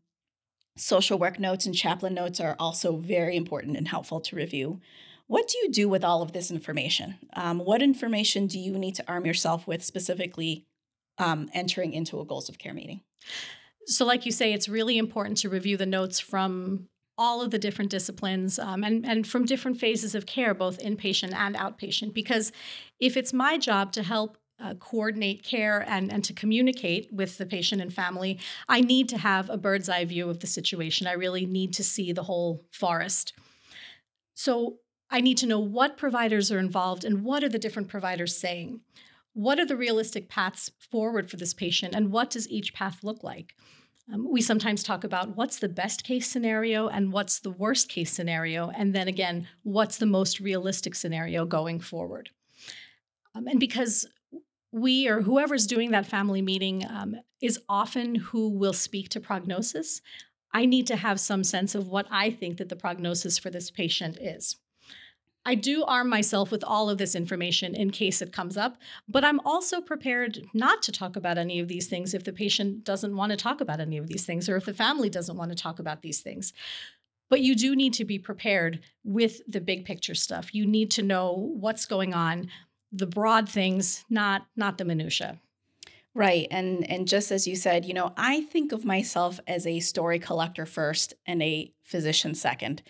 social 0.76 1.19
work 1.19 1.38
notes, 1.38 1.66
and 1.66 1.75
chaplain 1.75 2.14
notes 2.14 2.40
are 2.40 2.56
also 2.58 2.96
very 2.96 3.37
important 3.37 3.76
and 3.76 3.88
helpful 3.88 4.20
to 4.20 4.37
review. 4.37 4.80
What 5.28 5.49
do 5.49 5.59
you 5.59 5.70
do 5.70 5.88
with 5.88 6.04
all 6.04 6.23
of 6.23 6.32
this 6.32 6.50
information? 6.50 7.16
Um, 7.32 7.59
what 7.59 7.82
information 7.82 8.47
do 8.47 8.59
you 8.59 8.78
need 8.78 8.94
to 8.97 9.04
arm 9.09 9.26
yourself 9.26 9.66
with 9.66 9.82
specifically 9.85 10.66
um, 11.18 11.49
entering 11.52 11.92
into 11.92 12.20
a 12.20 12.25
goals 12.25 12.49
of 12.49 12.59
care 12.59 12.75
meeting? 12.75 13.00
So, 13.87 14.04
like 14.04 14.26
you 14.26 14.32
say, 14.32 14.52
it's 14.52 14.68
really 14.68 14.99
important 14.99 15.38
to 15.38 15.49
review 15.49 15.76
the 15.76 15.87
notes 15.87 16.20
from 16.20 16.88
all 17.18 17.40
of 17.40 17.50
the 17.50 17.59
different 17.59 17.90
disciplines 17.90 18.59
um, 18.59 18.85
and, 18.85 19.06
and 19.06 19.26
from 19.26 19.47
different 19.47 19.78
phases 19.78 20.14
of 20.14 20.26
care, 20.26 20.54
both 20.54 20.78
inpatient 20.80 21.32
and 21.35 21.56
outpatient. 21.56 22.12
Because 22.12 22.52
if 23.00 23.16
it's 23.16 23.32
my 23.32 23.56
job 23.56 23.92
to 23.92 24.02
help 24.02 24.37
uh, 24.60 24.75
coordinate 24.75 25.42
care 25.42 25.84
and, 25.86 26.12
and 26.12 26.25
to 26.25 26.32
communicate 26.32 27.12
with 27.12 27.38
the 27.38 27.46
patient 27.46 27.82
and 27.82 27.92
family, 27.92 28.38
I 28.68 28.80
need 28.80 29.08
to 29.10 29.18
have 29.18 29.50
a 29.50 29.58
bird's 29.58 29.88
eye 29.88 30.04
view 30.04 30.30
of 30.30 30.40
the 30.40 30.46
situation. 30.46 31.06
I 31.06 31.12
really 31.12 31.46
need 31.46 31.75
to 31.75 31.84
see 31.84 32.12
the 32.12 32.25
whole 32.25 32.64
forest. 32.70 33.32
So 34.34 34.78
I 35.10 35.20
need 35.20 35.38
to 35.38 35.46
know 35.46 35.60
what 35.60 35.96
providers 35.96 36.50
are 36.50 36.58
involved 36.58 37.04
and 37.04 37.22
what 37.22 37.44
are 37.44 37.48
the 37.48 37.58
different 37.58 37.88
providers 37.88 38.36
saying. 38.36 38.80
What 39.34 39.58
are 39.60 39.66
the 39.66 39.76
realistic 39.76 40.28
paths 40.28 40.70
forward 40.78 41.30
for 41.30 41.36
this 41.36 41.54
patient 41.54 41.94
and 41.94 42.10
what 42.10 42.30
does 42.30 42.48
each 42.48 42.72
path 42.72 43.04
look 43.04 43.22
like? 43.22 43.54
Um, 44.12 44.30
we 44.30 44.40
sometimes 44.40 44.82
talk 44.82 45.02
about 45.02 45.36
what's 45.36 45.58
the 45.58 45.68
best 45.68 46.04
case 46.04 46.28
scenario 46.28 46.88
and 46.88 47.12
what's 47.12 47.40
the 47.40 47.50
worst 47.50 47.88
case 47.88 48.12
scenario, 48.12 48.70
and 48.70 48.94
then 48.94 49.08
again, 49.08 49.48
what's 49.64 49.98
the 49.98 50.06
most 50.06 50.38
realistic 50.38 50.94
scenario 50.94 51.44
going 51.44 51.80
forward. 51.80 52.30
Um, 53.34 53.48
and 53.48 53.58
because 53.58 54.06
we 54.73 55.08
or 55.08 55.23
whoever's 55.23 55.66
doing 55.66 55.90
that 55.92 56.06
family 56.06 56.42
meeting 56.42 56.85
um, 56.88 57.16
is 57.40 57.61
often 57.68 58.14
who 58.16 58.49
will 58.49 58.73
speak 58.73 59.08
to 59.11 59.20
prognosis. 59.20 60.00
I 60.52 60.66
need 60.66 60.87
to 60.88 60.96
have 60.96 61.20
some 61.20 61.44
sense 61.44 61.75
of 61.75 61.88
what 61.88 62.06
I 62.11 62.30
think 62.30 62.58
that 62.58 62.68
the 62.68 62.76
prognosis 62.76 63.38
for 63.38 63.50
this 63.50 63.70
patient 63.70 64.18
is. 64.20 64.56
I 65.46 65.54
do 65.54 65.85
arm 65.85 66.08
myself 66.08 66.50
with 66.50 66.64
all 66.64 66.90
of 66.90 66.99
this 66.99 67.14
information 67.14 67.76
in 67.76 67.90
case 67.90 68.20
it 68.20 68.32
comes 68.32 68.56
up, 68.56 68.78
but 69.08 69.25
I'm 69.25 69.38
also 69.40 69.80
prepared 69.80 70.44
not 70.52 70.82
to 70.82 70.92
talk 70.92 71.14
about 71.14 71.38
any 71.38 71.61
of 71.61 71.68
these 71.68 71.87
things 71.87 72.14
if 72.14 72.25
the 72.25 72.32
patient 72.32 72.82
doesn't 72.82 73.14
want 73.14 73.30
to 73.30 73.37
talk 73.37 73.61
about 73.61 73.78
any 73.78 73.96
of 73.96 74.08
these 74.08 74.26
things 74.26 74.49
or 74.49 74.56
if 74.56 74.64
the 74.64 74.75
family 74.75 75.08
doesn't 75.08 75.37
want 75.37 75.52
to 75.52 75.56
talk 75.56 75.78
about 75.78 76.02
these 76.02 76.20
things. 76.20 76.52
But 77.30 77.42
you 77.42 77.54
do 77.54 77.76
need 77.76 77.92
to 77.94 78.04
be 78.04 78.18
prepared 78.18 78.80
with 79.04 79.40
the 79.46 79.61
big 79.61 79.85
picture 79.85 80.16
stuff. 80.16 80.52
You 80.52 80.66
need 80.66 80.90
to 80.92 81.02
know 81.02 81.52
what's 81.54 81.87
going 81.87 82.12
on, 82.12 82.49
the 82.93 83.07
broad 83.07 83.49
things, 83.49 84.05
not 84.09 84.47
not 84.57 84.78
the 84.78 84.85
minutia. 84.85 85.40
Right. 86.14 86.47
And 86.50 86.88
and 86.90 87.07
just 87.07 87.31
as 87.31 87.47
you 87.47 87.57
said, 87.57 87.85
you 87.85 87.93
know, 87.93 88.12
I 88.16 88.40
think 88.43 88.73
of 88.73 88.85
myself 88.85 89.38
as 89.47 89.66
a 89.66 89.81
story 89.81 90.19
collector 90.19 90.64
first 90.64 91.12
and 91.26 91.43
a 91.43 91.73
physician 91.83 92.35
second. 92.35 92.83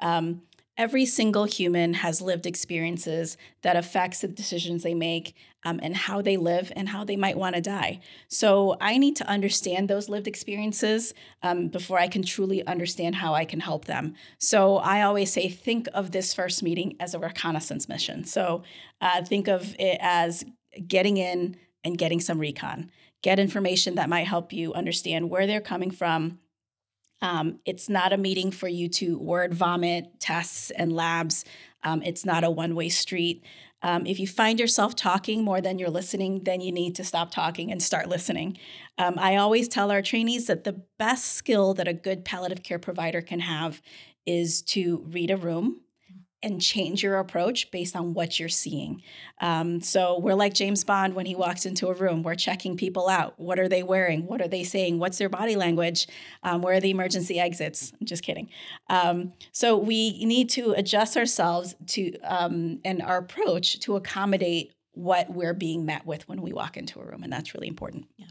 Um, 0.00 0.42
every 0.76 1.06
single 1.06 1.44
human 1.44 1.94
has 1.94 2.20
lived 2.20 2.46
experiences 2.46 3.36
that 3.62 3.76
affects 3.76 4.20
the 4.20 4.28
decisions 4.28 4.82
they 4.82 4.94
make 4.94 5.34
um, 5.64 5.78
and 5.82 5.96
how 5.96 6.20
they 6.20 6.36
live 6.36 6.72
and 6.74 6.88
how 6.88 7.04
they 7.04 7.16
might 7.16 7.36
want 7.36 7.54
to 7.54 7.60
die. 7.60 8.00
So 8.28 8.76
i 8.80 8.98
need 8.98 9.16
to 9.16 9.28
understand 9.28 9.88
those 9.88 10.08
lived 10.08 10.26
experiences 10.26 11.14
um, 11.42 11.68
before 11.68 11.98
i 11.98 12.08
can 12.08 12.22
truly 12.22 12.66
understand 12.66 13.16
how 13.16 13.34
i 13.34 13.44
can 13.44 13.60
help 13.60 13.84
them. 13.84 14.14
So 14.38 14.76
i 14.78 15.02
always 15.02 15.32
say 15.32 15.48
think 15.48 15.88
of 15.94 16.10
this 16.10 16.34
first 16.34 16.62
meeting 16.62 16.96
as 17.00 17.14
a 17.14 17.18
reconnaissance 17.18 17.88
mission. 17.88 18.24
So 18.24 18.62
uh, 19.00 19.22
think 19.24 19.48
of 19.48 19.74
it 19.78 19.98
as 20.00 20.44
getting 20.86 21.16
in 21.16 21.56
and 21.84 21.98
getting 21.98 22.20
some 22.20 22.38
recon. 22.38 22.90
Get 23.22 23.38
information 23.38 23.94
that 23.94 24.08
might 24.08 24.26
help 24.26 24.52
you 24.52 24.74
understand 24.74 25.30
where 25.30 25.46
they're 25.46 25.60
coming 25.60 25.90
from 25.90 26.40
um, 27.24 27.58
it's 27.64 27.88
not 27.88 28.12
a 28.12 28.18
meeting 28.18 28.50
for 28.50 28.68
you 28.68 28.86
to 28.86 29.18
word 29.18 29.54
vomit 29.54 30.20
tests 30.20 30.70
and 30.70 30.92
labs. 30.92 31.46
Um, 31.82 32.02
it's 32.02 32.26
not 32.26 32.44
a 32.44 32.50
one 32.50 32.74
way 32.74 32.90
street. 32.90 33.42
Um, 33.80 34.06
if 34.06 34.20
you 34.20 34.26
find 34.26 34.60
yourself 34.60 34.94
talking 34.94 35.42
more 35.42 35.62
than 35.62 35.78
you're 35.78 35.88
listening, 35.88 36.44
then 36.44 36.60
you 36.60 36.70
need 36.70 36.94
to 36.96 37.04
stop 37.04 37.30
talking 37.30 37.72
and 37.72 37.82
start 37.82 38.10
listening. 38.10 38.58
Um, 38.98 39.14
I 39.18 39.36
always 39.36 39.68
tell 39.68 39.90
our 39.90 40.02
trainees 40.02 40.48
that 40.48 40.64
the 40.64 40.82
best 40.98 41.32
skill 41.32 41.72
that 41.74 41.88
a 41.88 41.94
good 41.94 42.26
palliative 42.26 42.62
care 42.62 42.78
provider 42.78 43.22
can 43.22 43.40
have 43.40 43.80
is 44.26 44.60
to 44.62 45.02
read 45.08 45.30
a 45.30 45.36
room 45.38 45.80
and 46.44 46.60
change 46.60 47.02
your 47.02 47.18
approach 47.18 47.70
based 47.70 47.96
on 47.96 48.14
what 48.14 48.38
you're 48.38 48.48
seeing. 48.48 49.02
Um, 49.40 49.80
so 49.80 50.18
we're 50.18 50.34
like 50.34 50.54
James 50.54 50.84
Bond 50.84 51.14
when 51.14 51.26
he 51.26 51.34
walks 51.34 51.66
into 51.66 51.88
a 51.88 51.94
room. 51.94 52.22
We're 52.22 52.34
checking 52.34 52.76
people 52.76 53.08
out. 53.08 53.34
What 53.40 53.58
are 53.58 53.68
they 53.68 53.82
wearing? 53.82 54.26
What 54.26 54.40
are 54.42 54.48
they 54.48 54.62
saying? 54.62 54.98
What's 54.98 55.18
their 55.18 55.30
body 55.30 55.56
language? 55.56 56.06
Um, 56.42 56.62
where 56.62 56.74
are 56.76 56.80
the 56.80 56.90
emergency 56.90 57.40
exits? 57.40 57.92
I'm 57.98 58.06
just 58.06 58.22
kidding. 58.22 58.50
Um, 58.90 59.32
so 59.52 59.76
we 59.76 60.24
need 60.24 60.50
to 60.50 60.72
adjust 60.72 61.16
ourselves 61.16 61.74
to 61.88 62.16
um, 62.20 62.80
and 62.84 63.02
our 63.02 63.16
approach 63.16 63.80
to 63.80 63.96
accommodate 63.96 64.72
what 64.92 65.30
we're 65.30 65.54
being 65.54 65.84
met 65.84 66.06
with 66.06 66.28
when 66.28 66.40
we 66.42 66.52
walk 66.52 66.76
into 66.76 67.00
a 67.00 67.04
room, 67.04 67.24
and 67.24 67.32
that's 67.32 67.54
really 67.54 67.68
important. 67.68 68.06
Yeah. 68.16 68.26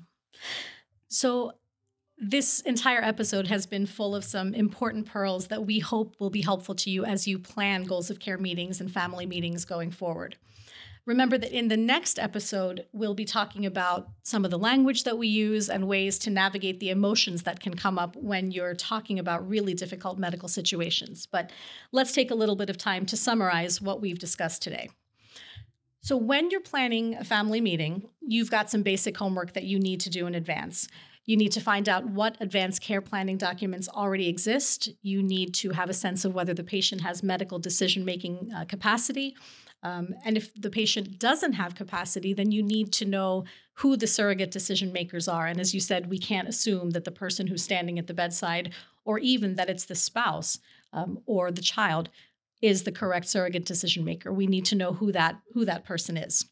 So 1.10 1.53
this 2.17 2.62
entire 2.62 3.01
episode 3.01 3.48
has 3.48 3.65
been 3.65 3.86
full 3.86 4.15
of 4.15 4.24
some 4.24 4.53
important 4.53 5.05
pearls 5.05 5.48
that 5.48 5.65
we 5.65 5.79
hope 5.79 6.15
will 6.20 6.29
be 6.29 6.41
helpful 6.41 6.75
to 6.75 6.89
you 6.89 7.03
as 7.05 7.27
you 7.27 7.39
plan 7.39 7.84
goals 7.84 8.10
of 8.10 8.20
care 8.20 8.38
meetings 8.38 8.79
and 8.79 8.91
family 8.91 9.25
meetings 9.25 9.65
going 9.65 9.91
forward. 9.91 10.38
Remember 11.05 11.38
that 11.38 11.51
in 11.51 11.67
the 11.67 11.75
next 11.75 12.17
episode, 12.17 12.86
we'll 12.93 13.13
be 13.13 13.25
talking 13.25 13.65
about 13.65 14.08
some 14.24 14.46
of 14.46 14.51
the 14.51 14.58
language 14.58 15.03
that 15.03 15.17
we 15.17 15.27
use 15.27 15.70
and 15.70 15.86
ways 15.86 16.17
to 16.20 16.29
navigate 16.29 16.79
the 16.79 16.91
emotions 16.91 17.43
that 17.43 17.60
can 17.60 17.74
come 17.74 18.00
up 18.00 18.15
when 18.15 18.51
you're 18.51 18.74
talking 18.74 19.20
about 19.20 19.48
really 19.48 19.74
difficult 19.74 20.17
medical 20.17 20.48
situations. 20.48 21.25
But 21.25 21.51
let's 21.91 22.13
take 22.13 22.32
a 22.32 22.36
little 22.36 22.55
bit 22.55 22.70
of 22.70 22.77
time 22.77 23.05
to 23.08 23.17
summarize 23.17 23.82
what 23.82 24.00
we've 24.00 24.20
discussed 24.20 24.62
today. 24.62 24.89
So, 26.00 26.15
when 26.15 26.50
you're 26.50 26.62
planning 26.62 27.15
a 27.15 27.24
family 27.24 27.60
meeting, 27.60 28.10
you've 28.22 28.51
got 28.51 28.70
some 28.70 28.84
basic 28.84 29.17
homework 29.17 29.53
that 29.53 29.63
you 29.63 29.79
need 29.79 30.00
to 30.01 30.10
do 30.10 30.25
in 30.25 30.36
advance. 30.36 30.88
You 31.25 31.38
need 31.38 31.53
to 31.53 31.62
find 31.62 31.88
out 31.88 32.06
what 32.06 32.36
advanced 32.42 32.82
care 32.82 33.01
planning 33.01 33.38
documents 33.38 33.88
already 33.88 34.27
exist. 34.27 34.89
You 35.01 35.24
need 35.24 35.53
to 35.56 35.72
have 35.72 35.89
a 35.89 35.94
sense 35.94 36.25
of 36.25 36.34
whether 36.34 36.53
the 36.53 36.63
patient 36.63 37.01
has 37.01 37.24
medical 37.24 37.60
decision 37.60 38.03
making 38.03 38.51
uh, 38.56 38.65
capacity. 38.65 39.36
Um, 39.84 40.13
and 40.25 40.38
if 40.38 40.53
the 40.60 40.70
patient 40.70 41.20
doesn't 41.20 41.53
have 41.53 41.75
capacity, 41.75 42.34
then 42.34 42.51
you 42.51 42.63
need 42.63 42.92
to 42.94 43.06
know 43.06 43.46
who 43.75 43.96
the 43.98 44.08
surrogate 44.08 44.51
decision 44.51 44.94
makers 44.94 45.27
are. 45.27 45.48
And 45.48 45.60
as 45.60 45.74
you 45.74 45.80
said, 45.80 46.10
we 46.10 46.20
can't 46.20 46.48
assume 46.48 46.92
that 46.92 47.06
the 47.06 47.12
person 47.12 47.48
who's 47.48 47.63
standing 47.63 48.00
at 48.00 48.08
the 48.08 48.13
bedside, 48.13 48.74
or 49.06 49.20
even 49.20 49.56
that 49.56 49.70
it's 49.70 49.86
the 49.86 49.96
spouse 49.96 50.60
um, 50.94 51.20
or 51.25 51.51
the 51.51 51.62
child, 51.62 52.10
is 52.62 52.84
the 52.84 52.92
correct 52.92 53.27
surrogate 53.27 53.65
decision 53.65 54.06
maker. 54.06 54.32
We 54.32 54.48
need 54.48 54.65
to 54.65 54.75
know 54.75 54.94
who 54.94 55.12
that 55.12 55.36
who 55.53 55.65
that 55.65 55.84
person 55.84 56.15
is 56.15 56.46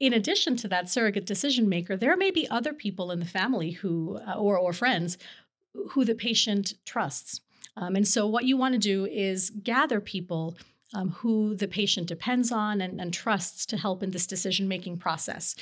in 0.00 0.12
addition 0.12 0.56
to 0.56 0.68
that 0.68 0.88
surrogate 0.88 1.26
decision 1.26 1.68
maker, 1.68 1.96
there 1.96 2.16
may 2.16 2.30
be 2.30 2.48
other 2.48 2.72
people 2.72 3.10
in 3.10 3.20
the 3.20 3.26
family 3.26 3.72
who, 3.72 4.18
uh, 4.26 4.34
or, 4.34 4.56
or 4.56 4.72
friends, 4.72 5.18
who 5.90 6.04
the 6.04 6.14
patient 6.14 6.74
trusts. 6.84 7.40
Um, 7.76 7.96
and 7.96 8.06
so, 8.06 8.26
what 8.26 8.44
you 8.44 8.56
want 8.56 8.74
to 8.74 8.78
do 8.78 9.06
is 9.06 9.50
gather 9.50 10.00
people 10.00 10.56
um, 10.94 11.10
who 11.10 11.54
the 11.54 11.68
patient 11.68 12.06
depends 12.06 12.50
on 12.50 12.80
and, 12.80 13.00
and 13.00 13.12
trusts 13.12 13.66
to 13.66 13.76
help 13.76 14.02
in 14.02 14.10
this 14.10 14.26
decision 14.26 14.68
making 14.68 14.98
process 14.98 15.54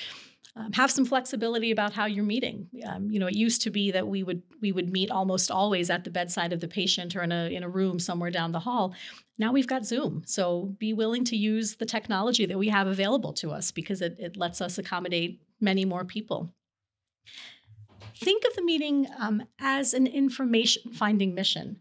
um, 0.56 0.72
have 0.72 0.90
some 0.90 1.04
flexibility 1.04 1.70
about 1.70 1.92
how 1.92 2.06
you're 2.06 2.24
meeting. 2.24 2.68
Um, 2.86 3.10
you 3.10 3.20
know, 3.20 3.26
it 3.26 3.36
used 3.36 3.60
to 3.62 3.70
be 3.70 3.90
that 3.90 4.08
we 4.08 4.22
would 4.22 4.42
we 4.62 4.72
would 4.72 4.90
meet 4.90 5.10
almost 5.10 5.50
always 5.50 5.90
at 5.90 6.04
the 6.04 6.10
bedside 6.10 6.52
of 6.52 6.60
the 6.60 6.68
patient 6.68 7.14
or 7.14 7.22
in 7.22 7.30
a 7.30 7.54
in 7.54 7.62
a 7.62 7.68
room 7.68 7.98
somewhere 7.98 8.30
down 8.30 8.52
the 8.52 8.60
hall. 8.60 8.94
Now 9.38 9.52
we've 9.52 9.66
got 9.66 9.84
Zoom, 9.84 10.22
so 10.24 10.74
be 10.78 10.94
willing 10.94 11.24
to 11.24 11.36
use 11.36 11.76
the 11.76 11.84
technology 11.84 12.46
that 12.46 12.58
we 12.58 12.68
have 12.68 12.86
available 12.86 13.34
to 13.34 13.50
us 13.50 13.70
because 13.70 14.00
it, 14.00 14.16
it 14.18 14.36
lets 14.38 14.62
us 14.62 14.78
accommodate 14.78 15.42
many 15.60 15.84
more 15.84 16.04
people. 16.04 16.54
Think 18.18 18.44
of 18.48 18.56
the 18.56 18.62
meeting 18.62 19.08
um, 19.18 19.42
as 19.60 19.92
an 19.92 20.06
information 20.06 20.90
finding 20.92 21.34
mission. 21.34 21.80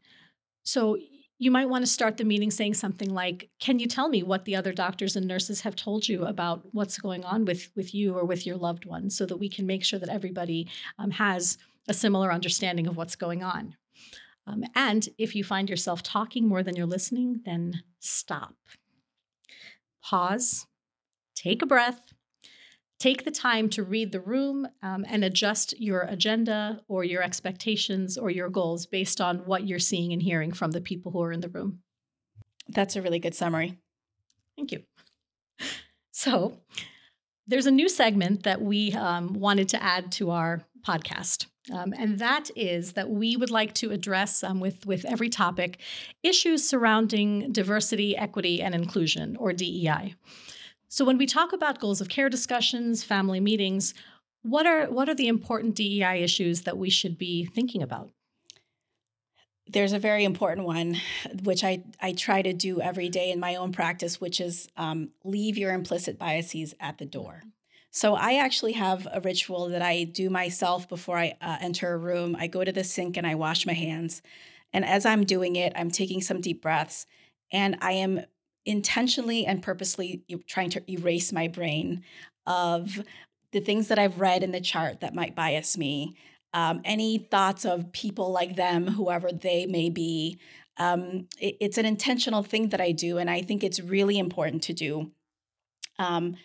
So 0.64 0.98
you 1.46 1.52
might 1.52 1.70
want 1.70 1.84
to 1.84 1.92
start 1.92 2.18
the 2.18 2.24
meeting 2.24 2.50
saying 2.50 2.74
something 2.74 3.14
like 3.14 3.50
can 3.60 3.78
you 3.78 3.86
tell 3.86 4.10
me 4.10 4.24
what 4.24 4.46
the 4.46 4.56
other 4.56 4.74
doctors 4.74 5.16
and 5.16 5.28
nurses 5.28 5.62
have 5.62 5.76
told 5.76 6.08
you 6.08 6.26
about 6.26 6.64
what's 6.72 6.98
going 6.98 7.24
on 7.24 7.46
with 7.46 7.70
with 7.76 7.94
you 7.94 8.16
or 8.16 8.26
with 8.26 8.48
your 8.48 8.58
loved 8.58 8.86
one 8.86 9.12
so 9.12 9.28
that 9.28 9.38
we 9.38 9.48
can 9.48 9.68
make 9.68 9.84
sure 9.84 10.00
that 10.00 10.10
everybody 10.10 10.68
um, 10.98 11.12
has 11.12 11.60
a 11.88 11.94
similar 11.94 12.34
understanding 12.34 12.88
of 12.88 12.98
what's 12.98 13.16
going 13.16 13.44
on? 13.44 13.76
Um, 14.48 14.64
and 14.74 15.08
if 15.20 15.36
you 15.36 15.44
find 15.44 15.70
yourself 15.70 16.02
talking 16.02 16.48
more 16.48 16.64
than 16.64 16.76
you're 16.76 16.88
listening 16.88 17.42
then 17.46 17.84
stop. 18.00 18.56
Pause. 20.02 20.66
Take 21.36 21.62
a 21.62 21.68
breath 21.68 22.15
take 23.06 23.24
the 23.24 23.30
time 23.30 23.70
to 23.70 23.84
read 23.84 24.12
the 24.12 24.20
room 24.20 24.68
um, 24.82 25.06
and 25.08 25.24
adjust 25.24 25.80
your 25.80 26.02
agenda 26.10 26.82
or 26.88 27.04
your 27.04 27.22
expectations 27.22 28.18
or 28.18 28.32
your 28.32 28.50
goals 28.50 28.88
based 28.88 29.22
on 29.22 29.38
what 29.46 29.68
you're 29.68 29.78
seeing 29.78 30.12
and 30.12 30.24
hearing 30.24 30.52
from 30.52 30.72
the 30.72 30.82
people 30.82 31.12
who 31.12 31.22
are 31.22 31.32
in 31.32 31.40
the 31.40 31.50
room. 31.50 31.82
That's 32.68 32.96
a 32.96 33.04
really 33.04 33.20
good 33.20 33.36
summary. 33.36 33.78
Thank 34.58 34.72
you. 34.72 34.82
So, 36.12 36.58
there's 37.46 37.68
a 37.68 37.72
new 37.72 37.90
segment 37.90 38.42
that 38.42 38.64
we 38.64 38.94
um, 38.94 39.34
wanted 39.34 39.70
to 39.70 39.84
add 39.84 40.12
to 40.14 40.32
our 40.32 40.64
podcast. 40.82 41.46
Um, 41.72 41.94
and 41.96 42.18
that 42.18 42.50
is 42.56 42.94
that 42.94 43.12
we 43.12 43.38
would 43.38 43.52
like 43.52 43.74
to 43.76 43.92
address 43.92 44.44
um, 44.44 44.60
with, 44.60 44.84
with 44.88 45.06
every 45.06 45.30
topic 45.30 45.80
issues 46.24 46.68
surrounding 46.68 47.52
diversity, 47.52 48.18
equity, 48.18 48.64
and 48.64 48.74
inclusion, 48.74 49.36
or 49.38 49.54
DEI. 49.54 50.16
So 50.96 51.04
when 51.04 51.18
we 51.18 51.26
talk 51.26 51.52
about 51.52 51.82
goals 51.82 52.00
of 52.00 52.08
care 52.08 52.30
discussions, 52.30 53.04
family 53.04 53.42
meetings, 53.42 53.94
what 54.44 54.66
are 54.66 54.86
what 54.86 55.10
are 55.10 55.14
the 55.14 55.28
important 55.28 55.76
DEI 55.76 56.24
issues 56.24 56.62
that 56.62 56.78
we 56.78 56.90
should 56.90 57.18
be 57.18 57.44
thinking 57.44 57.84
about? 57.84 58.12
There's 59.68 59.92
a 59.92 60.00
very 60.00 60.24
important 60.24 60.66
one, 60.66 60.96
which 61.44 61.66
I, 61.66 61.84
I 62.00 62.14
try 62.14 62.42
to 62.44 62.54
do 62.54 62.80
every 62.80 63.10
day 63.10 63.30
in 63.30 63.42
my 63.42 63.58
own 63.58 63.74
practice, 63.74 64.22
which 64.22 64.40
is 64.40 64.70
um, 64.78 65.10
leave 65.26 65.58
your 65.58 65.74
implicit 65.74 66.18
biases 66.18 66.74
at 66.80 66.98
the 66.98 67.06
door. 67.06 67.44
So 67.92 68.16
I 68.16 68.36
actually 68.36 68.74
have 68.74 69.06
a 69.12 69.20
ritual 69.20 69.68
that 69.72 69.82
I 69.82 70.06
do 70.06 70.30
myself 70.30 70.88
before 70.88 71.18
I 71.18 71.36
uh, 71.42 71.58
enter 71.60 71.92
a 71.92 71.98
room. 71.98 72.38
I 72.40 72.48
go 72.48 72.64
to 72.64 72.72
the 72.72 72.86
sink 72.86 73.18
and 73.18 73.28
I 73.28 73.36
wash 73.36 73.66
my 73.66 73.74
hands. 73.74 74.22
And 74.72 74.86
as 74.86 75.06
I'm 75.06 75.26
doing 75.26 75.58
it, 75.58 75.74
I'm 75.76 75.92
taking 75.92 76.22
some 76.22 76.40
deep 76.40 76.62
breaths 76.62 77.06
and 77.52 77.78
I 77.82 77.92
am 77.92 78.22
intentionally 78.66 79.46
and 79.46 79.62
purposely 79.62 80.24
trying 80.48 80.70
to 80.72 80.92
erase 80.92 81.32
my 81.32 81.48
brain 81.48 82.04
of 82.46 83.04
the 83.52 83.60
things 83.60 83.88
that 83.88 84.00
I've 84.00 84.20
read 84.20 84.44
in 84.44 84.52
the 84.52 84.60
chart 84.60 85.00
that 85.02 85.16
might 85.16 85.36
bias 85.36 85.78
me, 85.78 86.16
um, 86.54 86.82
any 86.84 87.18
thoughts 87.18 87.66
of 87.66 87.92
people 87.92 88.32
like 88.32 88.56
them, 88.56 88.88
whoever 88.88 89.32
they 89.32 89.66
may 89.66 89.90
be. 89.90 90.40
Um, 90.78 91.28
it, 91.40 91.58
it's 91.62 91.78
an 91.78 91.86
intentional 91.86 92.44
thing 92.44 92.70
that 92.70 92.82
I 92.82 92.92
do, 92.92 93.18
and 93.18 93.30
I 93.30 93.42
think 93.42 93.64
it's 93.64 93.80
really 93.80 94.18
important 94.18 94.64
to 94.64 94.74
do. 94.74 95.12
Um, 96.00 96.36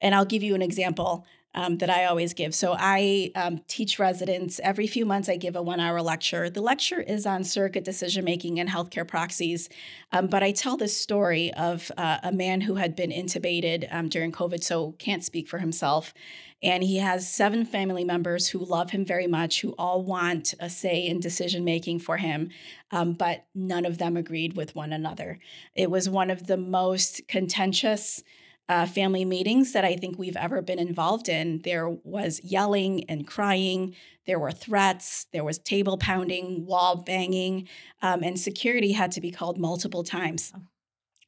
and 0.00 0.14
I'll 0.14 0.24
give 0.24 0.42
you 0.42 0.54
an 0.54 0.62
example 0.62 1.26
um, 1.54 1.78
that 1.78 1.90
I 1.90 2.04
always 2.04 2.34
give. 2.34 2.54
So 2.54 2.76
I 2.78 3.32
um, 3.34 3.60
teach 3.66 3.98
residents 3.98 4.60
every 4.62 4.86
few 4.86 5.04
months. 5.04 5.28
I 5.28 5.36
give 5.36 5.56
a 5.56 5.62
one-hour 5.62 6.00
lecture. 6.02 6.48
The 6.48 6.62
lecture 6.62 7.00
is 7.00 7.26
on 7.26 7.44
surrogate 7.44 7.84
decision 7.84 8.24
making 8.24 8.60
and 8.60 8.68
healthcare 8.68 9.06
proxies, 9.06 9.68
um, 10.12 10.26
but 10.28 10.42
I 10.42 10.52
tell 10.52 10.76
this 10.76 10.96
story 10.96 11.52
of 11.54 11.90
uh, 11.96 12.18
a 12.22 12.32
man 12.32 12.60
who 12.62 12.76
had 12.76 12.94
been 12.94 13.10
intubated 13.10 13.92
um, 13.92 14.08
during 14.08 14.32
COVID, 14.32 14.62
so 14.62 14.92
can't 14.98 15.24
speak 15.24 15.48
for 15.48 15.58
himself. 15.58 16.14
And 16.62 16.82
he 16.82 16.98
has 16.98 17.26
seven 17.26 17.64
family 17.64 18.04
members 18.04 18.48
who 18.48 18.58
love 18.58 18.90
him 18.90 19.04
very 19.04 19.26
much, 19.26 19.62
who 19.62 19.74
all 19.78 20.04
want 20.04 20.52
a 20.60 20.68
say 20.68 21.06
in 21.06 21.18
decision 21.18 21.64
making 21.64 22.00
for 22.00 22.18
him, 22.18 22.50
um, 22.90 23.14
but 23.14 23.46
none 23.54 23.86
of 23.86 23.96
them 23.96 24.16
agreed 24.16 24.56
with 24.56 24.74
one 24.74 24.92
another. 24.92 25.38
It 25.74 25.90
was 25.90 26.08
one 26.08 26.30
of 26.30 26.46
the 26.46 26.58
most 26.58 27.22
contentious 27.28 28.22
uh, 28.70 28.86
family 28.86 29.24
meetings 29.24 29.72
that 29.72 29.84
I 29.84 29.96
think 29.96 30.16
we've 30.16 30.36
ever 30.36 30.62
been 30.62 30.78
involved 30.78 31.28
in. 31.28 31.60
There 31.64 31.88
was 31.88 32.40
yelling 32.44 33.02
and 33.10 33.26
crying, 33.26 33.96
there 34.26 34.38
were 34.38 34.52
threats, 34.52 35.26
there 35.32 35.42
was 35.42 35.58
table 35.58 35.98
pounding, 35.98 36.64
wall 36.66 36.94
banging, 36.94 37.66
um, 38.00 38.22
and 38.22 38.38
security 38.38 38.92
had 38.92 39.10
to 39.12 39.20
be 39.20 39.32
called 39.32 39.58
multiple 39.58 40.04
times. 40.04 40.52
Oh. 40.54 40.60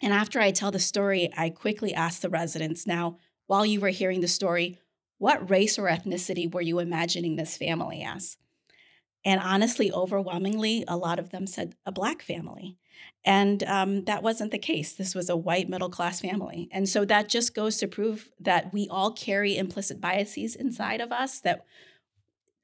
And 0.00 0.12
after 0.12 0.38
I 0.38 0.52
tell 0.52 0.70
the 0.70 0.78
story, 0.78 1.30
I 1.36 1.50
quickly 1.50 1.92
ask 1.92 2.20
the 2.20 2.30
residents 2.30 2.86
now, 2.86 3.18
while 3.48 3.66
you 3.66 3.80
were 3.80 3.88
hearing 3.88 4.20
the 4.20 4.28
story, 4.28 4.78
what 5.18 5.50
race 5.50 5.80
or 5.80 5.88
ethnicity 5.88 6.52
were 6.52 6.60
you 6.60 6.78
imagining 6.78 7.34
this 7.34 7.56
family 7.56 8.04
as? 8.04 8.36
And 9.24 9.40
honestly, 9.40 9.92
overwhelmingly, 9.92 10.84
a 10.88 10.96
lot 10.96 11.18
of 11.18 11.30
them 11.30 11.46
said 11.46 11.74
a 11.86 11.92
Black 11.92 12.22
family. 12.22 12.76
And 13.24 13.62
um, 13.64 14.04
that 14.04 14.22
wasn't 14.22 14.50
the 14.50 14.58
case. 14.58 14.92
This 14.92 15.14
was 15.14 15.28
a 15.28 15.36
white 15.36 15.68
middle 15.68 15.90
class 15.90 16.20
family. 16.20 16.68
And 16.72 16.88
so 16.88 17.04
that 17.04 17.28
just 17.28 17.54
goes 17.54 17.76
to 17.78 17.86
prove 17.86 18.30
that 18.40 18.72
we 18.72 18.88
all 18.90 19.12
carry 19.12 19.56
implicit 19.56 20.00
biases 20.00 20.56
inside 20.56 21.00
of 21.00 21.12
us 21.12 21.38
that 21.40 21.64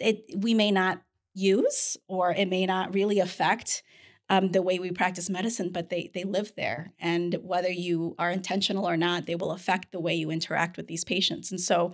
it, 0.01 0.25
we 0.37 0.55
may 0.55 0.73
not 0.73 1.03
use 1.35 1.97
or 2.09 2.33
it 2.33 2.49
may 2.49 2.67
not 2.67 2.93
really 2.93 3.21
affect 3.21 3.85
um, 4.31 4.51
the 4.51 4.63
way 4.63 4.79
we 4.79 4.91
practice 4.91 5.31
medicine, 5.31 5.71
but 5.71 5.91
they, 5.91 6.11
they 6.13 6.25
live 6.25 6.53
there. 6.57 6.93
And 6.99 7.37
whether 7.43 7.71
you 7.71 8.15
are 8.19 8.31
intentional 8.31 8.87
or 8.87 8.97
not, 8.97 9.27
they 9.27 9.37
will 9.37 9.53
affect 9.53 9.93
the 9.93 10.01
way 10.01 10.15
you 10.15 10.31
interact 10.31 10.77
with 10.77 10.87
these 10.87 11.05
patients. 11.05 11.51
And 11.51 11.61
so, 11.61 11.93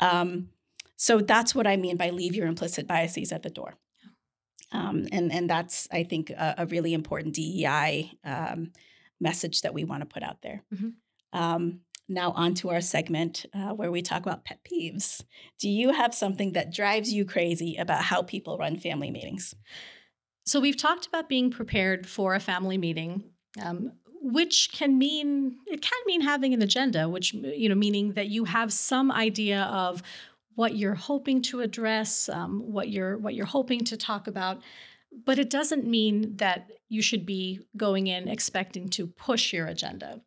um, 0.00 0.48
so 0.96 1.20
that's 1.20 1.54
what 1.54 1.66
I 1.66 1.76
mean 1.76 1.96
by 1.96 2.10
leave 2.10 2.34
your 2.34 2.46
implicit 2.46 2.86
biases 2.86 3.30
at 3.30 3.42
the 3.42 3.50
door. 3.50 3.74
Um, 4.72 5.06
and 5.12 5.32
and 5.32 5.48
that's 5.48 5.88
I 5.92 6.04
think 6.04 6.30
a, 6.30 6.54
a 6.58 6.66
really 6.66 6.92
important 6.92 7.34
DEI 7.34 8.12
um, 8.24 8.72
message 9.20 9.62
that 9.62 9.74
we 9.74 9.84
want 9.84 10.02
to 10.02 10.06
put 10.06 10.22
out 10.22 10.42
there. 10.42 10.62
Mm-hmm. 10.74 11.38
Um, 11.38 11.80
now 12.08 12.32
on 12.32 12.54
to 12.54 12.70
our 12.70 12.80
segment 12.80 13.46
uh, 13.52 13.70
where 13.70 13.90
we 13.90 14.02
talk 14.02 14.22
about 14.22 14.44
pet 14.44 14.60
peeves. 14.64 15.24
Do 15.58 15.68
you 15.68 15.92
have 15.92 16.14
something 16.14 16.52
that 16.52 16.72
drives 16.72 17.12
you 17.12 17.24
crazy 17.24 17.76
about 17.76 18.02
how 18.02 18.22
people 18.22 18.58
run 18.58 18.76
family 18.76 19.10
meetings? 19.10 19.54
So 20.44 20.60
we've 20.60 20.76
talked 20.76 21.06
about 21.06 21.28
being 21.28 21.50
prepared 21.50 22.06
for 22.06 22.34
a 22.34 22.40
family 22.40 22.78
meeting. 22.78 23.24
Um, 23.60 23.92
which 24.22 24.70
can 24.72 24.98
mean 24.98 25.56
it 25.66 25.80
can 25.82 25.98
mean 26.04 26.20
having 26.20 26.52
an 26.52 26.60
agenda 26.60 27.08
which 27.08 27.32
you 27.32 27.68
know 27.68 27.76
meaning 27.76 28.14
that 28.14 28.26
you 28.26 28.44
have 28.44 28.72
some 28.72 29.12
idea 29.12 29.62
of 29.62 30.02
what 30.56 30.76
you're 30.76 30.94
hoping 30.94 31.40
to 31.42 31.60
address, 31.60 32.28
um, 32.28 32.60
what 32.72 32.88
you're 32.88 33.16
what 33.18 33.34
you're 33.34 33.46
hoping 33.46 33.84
to 33.84 33.96
talk 33.96 34.26
about. 34.26 34.60
But 35.24 35.38
it 35.38 35.48
doesn't 35.48 35.86
mean 35.86 36.36
that 36.36 36.70
you 36.88 37.00
should 37.00 37.24
be 37.24 37.60
going 37.76 38.08
in 38.08 38.28
expecting 38.28 38.88
to 38.90 39.06
push 39.06 39.52
your 39.52 39.66
agenda. 39.66 40.20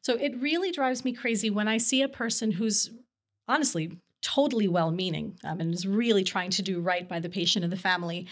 So 0.00 0.14
it 0.14 0.40
really 0.40 0.70
drives 0.70 1.04
me 1.04 1.12
crazy 1.12 1.50
when 1.50 1.68
I 1.68 1.78
see 1.78 2.02
a 2.02 2.08
person 2.08 2.52
who's 2.52 2.90
honestly 3.48 3.98
totally 4.22 4.68
well 4.68 4.90
meaning 4.90 5.38
um, 5.44 5.60
and 5.60 5.74
is 5.74 5.86
really 5.86 6.24
trying 6.24 6.50
to 6.50 6.62
do 6.62 6.80
right 6.80 7.08
by 7.08 7.20
the 7.20 7.28
patient 7.28 7.64
and 7.64 7.72
the 7.72 7.76
family 7.76 8.26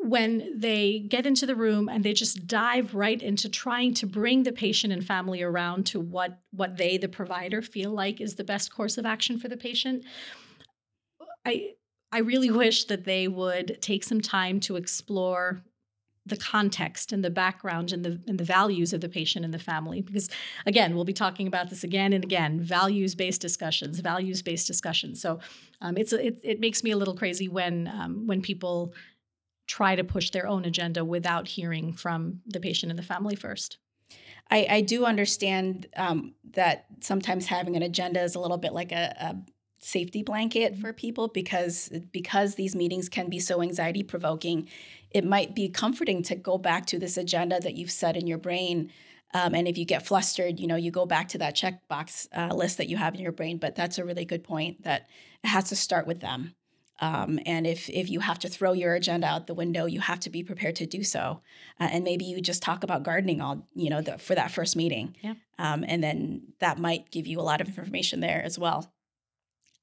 when 0.00 0.52
they 0.54 1.00
get 1.08 1.26
into 1.26 1.46
the 1.46 1.56
room 1.56 1.88
and 1.88 2.04
they 2.04 2.12
just 2.12 2.46
dive 2.46 2.94
right 2.94 3.22
into 3.22 3.48
trying 3.48 3.92
to 3.92 4.06
bring 4.06 4.44
the 4.44 4.52
patient 4.52 4.92
and 4.92 5.04
family 5.04 5.42
around 5.42 5.84
to 5.84 5.98
what 5.98 6.38
what 6.52 6.76
they 6.76 6.96
the 6.96 7.08
provider 7.08 7.60
feel 7.60 7.90
like 7.90 8.20
is 8.20 8.36
the 8.36 8.44
best 8.44 8.72
course 8.72 8.96
of 8.98 9.04
action 9.04 9.38
for 9.38 9.48
the 9.48 9.56
patient 9.56 10.04
I 11.46 11.70
I 12.12 12.18
really 12.18 12.50
wish 12.50 12.84
that 12.84 13.04
they 13.04 13.28
would 13.28 13.78
take 13.80 14.04
some 14.04 14.20
time 14.20 14.60
to 14.60 14.76
explore 14.76 15.62
the 16.26 16.36
context 16.36 17.12
and 17.12 17.22
the 17.24 17.30
background 17.30 17.92
and 17.92 18.04
the 18.04 18.20
and 18.26 18.38
the 18.38 18.44
values 18.44 18.92
of 18.92 19.00
the 19.00 19.08
patient 19.08 19.44
and 19.44 19.54
the 19.54 19.60
family 19.60 20.02
because 20.02 20.28
again 20.66 20.94
we'll 20.94 21.04
be 21.04 21.12
talking 21.12 21.46
about 21.46 21.70
this 21.70 21.84
again 21.84 22.12
and 22.12 22.24
again 22.24 22.60
values 22.60 23.14
based 23.14 23.40
discussions 23.40 24.00
values 24.00 24.42
based 24.42 24.66
discussions. 24.66 25.22
So 25.22 25.38
um, 25.80 25.96
it's 25.96 26.12
it, 26.12 26.40
it 26.42 26.60
makes 26.60 26.82
me 26.82 26.90
a 26.90 26.96
little 26.96 27.14
crazy 27.14 27.48
when 27.48 27.86
um, 27.88 28.26
when 28.26 28.42
people 28.42 28.92
try 29.68 29.96
to 29.96 30.04
push 30.04 30.30
their 30.30 30.46
own 30.46 30.64
agenda 30.64 31.04
without 31.04 31.48
hearing 31.48 31.92
from 31.92 32.40
the 32.46 32.60
patient 32.60 32.90
and 32.90 32.98
the 32.98 33.04
family 33.04 33.36
first. 33.36 33.78
I, 34.48 34.66
I 34.70 34.80
do 34.80 35.04
understand 35.04 35.88
um, 35.96 36.34
that 36.52 36.86
sometimes 37.00 37.46
having 37.46 37.74
an 37.74 37.82
agenda 37.82 38.22
is 38.22 38.36
a 38.36 38.40
little 38.40 38.58
bit 38.58 38.72
like 38.72 38.92
a, 38.92 39.16
a 39.18 39.36
safety 39.78 40.22
blanket 40.22 40.72
mm-hmm. 40.72 40.80
for 40.80 40.92
people 40.92 41.28
because 41.28 41.90
because 42.12 42.54
these 42.54 42.74
meetings 42.74 43.08
can 43.08 43.28
be 43.28 43.38
so 43.38 43.62
anxiety 43.62 44.02
provoking 44.02 44.68
it 45.10 45.24
might 45.24 45.54
be 45.54 45.68
comforting 45.68 46.22
to 46.22 46.34
go 46.34 46.58
back 46.58 46.86
to 46.86 46.98
this 46.98 47.16
agenda 47.16 47.60
that 47.60 47.74
you've 47.74 47.90
set 47.90 48.16
in 48.16 48.26
your 48.26 48.38
brain 48.38 48.90
um, 49.34 49.54
and 49.54 49.68
if 49.68 49.76
you 49.76 49.84
get 49.84 50.06
flustered 50.06 50.58
you 50.58 50.66
know 50.66 50.76
you 50.76 50.90
go 50.90 51.06
back 51.06 51.28
to 51.28 51.38
that 51.38 51.54
checkbox 51.54 52.26
uh, 52.36 52.54
list 52.54 52.78
that 52.78 52.88
you 52.88 52.96
have 52.96 53.14
in 53.14 53.20
your 53.20 53.32
brain 53.32 53.58
but 53.58 53.74
that's 53.74 53.98
a 53.98 54.04
really 54.04 54.24
good 54.24 54.42
point 54.42 54.82
that 54.82 55.08
it 55.44 55.48
has 55.48 55.64
to 55.64 55.76
start 55.76 56.06
with 56.06 56.20
them 56.20 56.54
um, 57.00 57.38
and 57.44 57.66
if 57.66 57.88
if 57.90 58.08
you 58.08 58.20
have 58.20 58.38
to 58.40 58.48
throw 58.48 58.72
your 58.72 58.94
agenda 58.94 59.26
out 59.26 59.46
the 59.46 59.54
window, 59.54 59.86
you 59.86 60.00
have 60.00 60.20
to 60.20 60.30
be 60.30 60.42
prepared 60.42 60.76
to 60.76 60.86
do 60.86 61.02
so. 61.02 61.42
Uh, 61.78 61.88
and 61.92 62.04
maybe 62.04 62.24
you 62.24 62.40
just 62.40 62.62
talk 62.62 62.84
about 62.84 63.02
gardening 63.02 63.40
all 63.40 63.66
you 63.74 63.90
know 63.90 64.00
the, 64.00 64.18
for 64.18 64.34
that 64.34 64.50
first 64.50 64.76
meeting, 64.76 65.14
yeah. 65.22 65.34
um, 65.58 65.84
and 65.86 66.02
then 66.02 66.42
that 66.60 66.78
might 66.78 67.10
give 67.10 67.26
you 67.26 67.38
a 67.38 67.42
lot 67.42 67.60
of 67.60 67.68
information 67.68 68.20
there 68.20 68.42
as 68.42 68.58
well. 68.58 68.90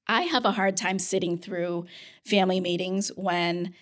I 0.06 0.22
have 0.22 0.44
a 0.44 0.52
hard 0.52 0.76
time 0.76 0.98
sitting 0.98 1.38
through 1.38 1.86
family 2.24 2.60
meetings 2.60 3.10
when 3.16 3.74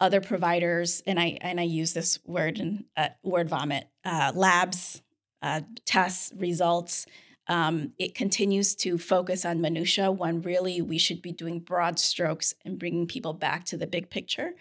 other 0.00 0.20
providers 0.20 1.02
and 1.06 1.18
I 1.18 1.38
and 1.40 1.58
I 1.58 1.64
use 1.64 1.92
this 1.92 2.18
word 2.24 2.58
and 2.58 2.84
uh, 2.96 3.08
word 3.22 3.48
vomit 3.48 3.88
uh, 4.04 4.32
labs 4.34 5.02
uh, 5.42 5.60
tests 5.84 6.32
results. 6.36 7.06
Um, 7.46 7.92
it 7.98 8.14
continues 8.14 8.74
to 8.76 8.96
focus 8.96 9.44
on 9.44 9.60
minutia 9.60 10.10
when 10.10 10.40
really 10.40 10.80
we 10.80 10.96
should 10.96 11.20
be 11.20 11.32
doing 11.32 11.60
broad 11.60 11.98
strokes 11.98 12.54
and 12.64 12.78
bringing 12.78 13.06
people 13.06 13.34
back 13.34 13.64
to 13.66 13.76
the 13.76 13.86
big 13.86 14.08
picture. 14.08 14.54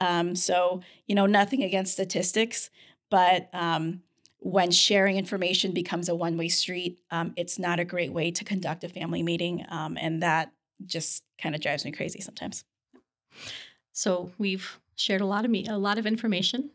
Um, 0.00 0.34
so 0.34 0.82
you 1.06 1.14
know 1.14 1.26
nothing 1.26 1.62
against 1.62 1.92
statistics, 1.92 2.70
but 3.10 3.48
um, 3.52 4.02
when 4.44 4.70
sharing 4.70 5.16
information 5.16 5.72
becomes 5.72 6.10
a 6.10 6.14
one 6.14 6.36
way 6.36 6.48
street, 6.48 7.00
um, 7.10 7.32
it's 7.34 7.58
not 7.58 7.80
a 7.80 7.84
great 7.84 8.12
way 8.12 8.30
to 8.30 8.44
conduct 8.44 8.84
a 8.84 8.90
family 8.90 9.22
meeting. 9.22 9.64
Um, 9.70 9.96
and 9.98 10.22
that 10.22 10.52
just 10.84 11.24
kind 11.40 11.54
of 11.54 11.62
drives 11.62 11.82
me 11.86 11.92
crazy 11.92 12.20
sometimes. 12.20 12.62
So 13.92 14.32
we've 14.36 14.78
shared 14.96 15.22
a 15.22 15.26
lot 15.26 15.46
of 15.46 15.50
me 15.50 15.66
a 15.66 15.78
lot 15.78 15.96
of 15.96 16.06
information 16.06 16.70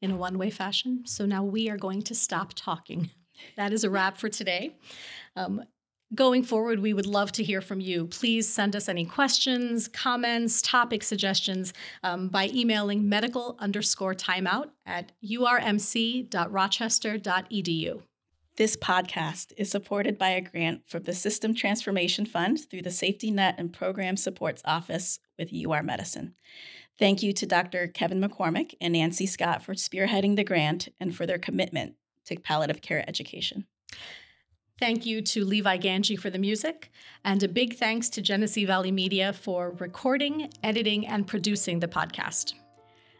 in 0.00 0.12
a 0.12 0.16
one 0.16 0.38
way 0.38 0.48
fashion. 0.48 1.02
So 1.04 1.26
now 1.26 1.44
we 1.44 1.68
are 1.68 1.76
going 1.76 2.00
to 2.02 2.14
stop 2.14 2.54
talking. 2.54 3.10
That 3.56 3.72
is 3.72 3.84
a 3.84 3.90
wrap 3.90 4.16
for 4.16 4.28
today. 4.28 4.76
Um, 5.36 5.62
Going 6.12 6.42
forward, 6.42 6.80
we 6.80 6.92
would 6.92 7.06
love 7.06 7.30
to 7.32 7.44
hear 7.44 7.60
from 7.60 7.80
you. 7.80 8.06
Please 8.06 8.52
send 8.52 8.74
us 8.74 8.88
any 8.88 9.04
questions, 9.04 9.86
comments, 9.86 10.60
topic 10.60 11.04
suggestions 11.04 11.72
um, 12.02 12.26
by 12.28 12.50
emailing 12.52 13.08
medical 13.08 13.54
underscore 13.60 14.14
timeout 14.14 14.70
at 14.84 15.12
urmc.rochester.edu. 15.24 18.02
This 18.56 18.76
podcast 18.76 19.52
is 19.56 19.70
supported 19.70 20.18
by 20.18 20.30
a 20.30 20.40
grant 20.40 20.82
from 20.88 21.04
the 21.04 21.14
System 21.14 21.54
Transformation 21.54 22.26
Fund 22.26 22.58
through 22.68 22.82
the 22.82 22.90
Safety 22.90 23.30
Net 23.30 23.54
and 23.56 23.72
Program 23.72 24.16
Supports 24.16 24.62
Office 24.64 25.20
with 25.38 25.54
UR 25.54 25.84
Medicine. 25.84 26.34
Thank 26.98 27.22
you 27.22 27.32
to 27.34 27.46
Dr. 27.46 27.86
Kevin 27.86 28.20
McCormick 28.20 28.74
and 28.80 28.94
Nancy 28.94 29.26
Scott 29.26 29.62
for 29.62 29.74
spearheading 29.74 30.34
the 30.34 30.42
grant 30.42 30.88
and 30.98 31.14
for 31.14 31.24
their 31.24 31.38
commitment 31.38 31.94
to 32.26 32.34
palliative 32.36 32.82
care 32.82 33.08
education. 33.08 33.66
Thank 34.80 35.04
you 35.04 35.20
to 35.20 35.44
Levi 35.44 35.76
Ganji 35.76 36.18
for 36.18 36.30
the 36.30 36.38
music, 36.38 36.90
and 37.22 37.42
a 37.42 37.48
big 37.48 37.76
thanks 37.76 38.08
to 38.08 38.22
Genesee 38.22 38.64
Valley 38.64 38.90
Media 38.90 39.30
for 39.34 39.76
recording, 39.78 40.50
editing, 40.62 41.06
and 41.06 41.26
producing 41.26 41.80
the 41.80 41.86
podcast. 41.86 42.54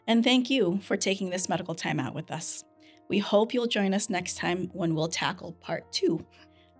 And 0.07 0.23
thank 0.23 0.49
you 0.49 0.79
for 0.81 0.97
taking 0.97 1.29
this 1.29 1.47
medical 1.47 1.75
time 1.75 1.99
out 1.99 2.15
with 2.15 2.31
us. 2.31 2.63
We 3.09 3.19
hope 3.19 3.53
you'll 3.53 3.67
join 3.67 3.93
us 3.93 4.09
next 4.09 4.37
time 4.37 4.71
when 4.73 4.95
we'll 4.95 5.07
tackle 5.07 5.51
part 5.51 5.91
two 5.91 6.25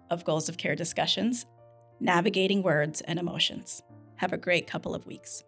of 0.10 0.26
Goals 0.26 0.50
of 0.50 0.58
Care 0.58 0.76
discussions 0.76 1.46
navigating 2.00 2.64
words 2.64 3.02
and 3.02 3.20
emotions. 3.20 3.84
Have 4.16 4.34
a 4.34 4.38
great 4.38 4.66
couple 4.66 4.96
of 4.96 5.06
weeks. 5.06 5.44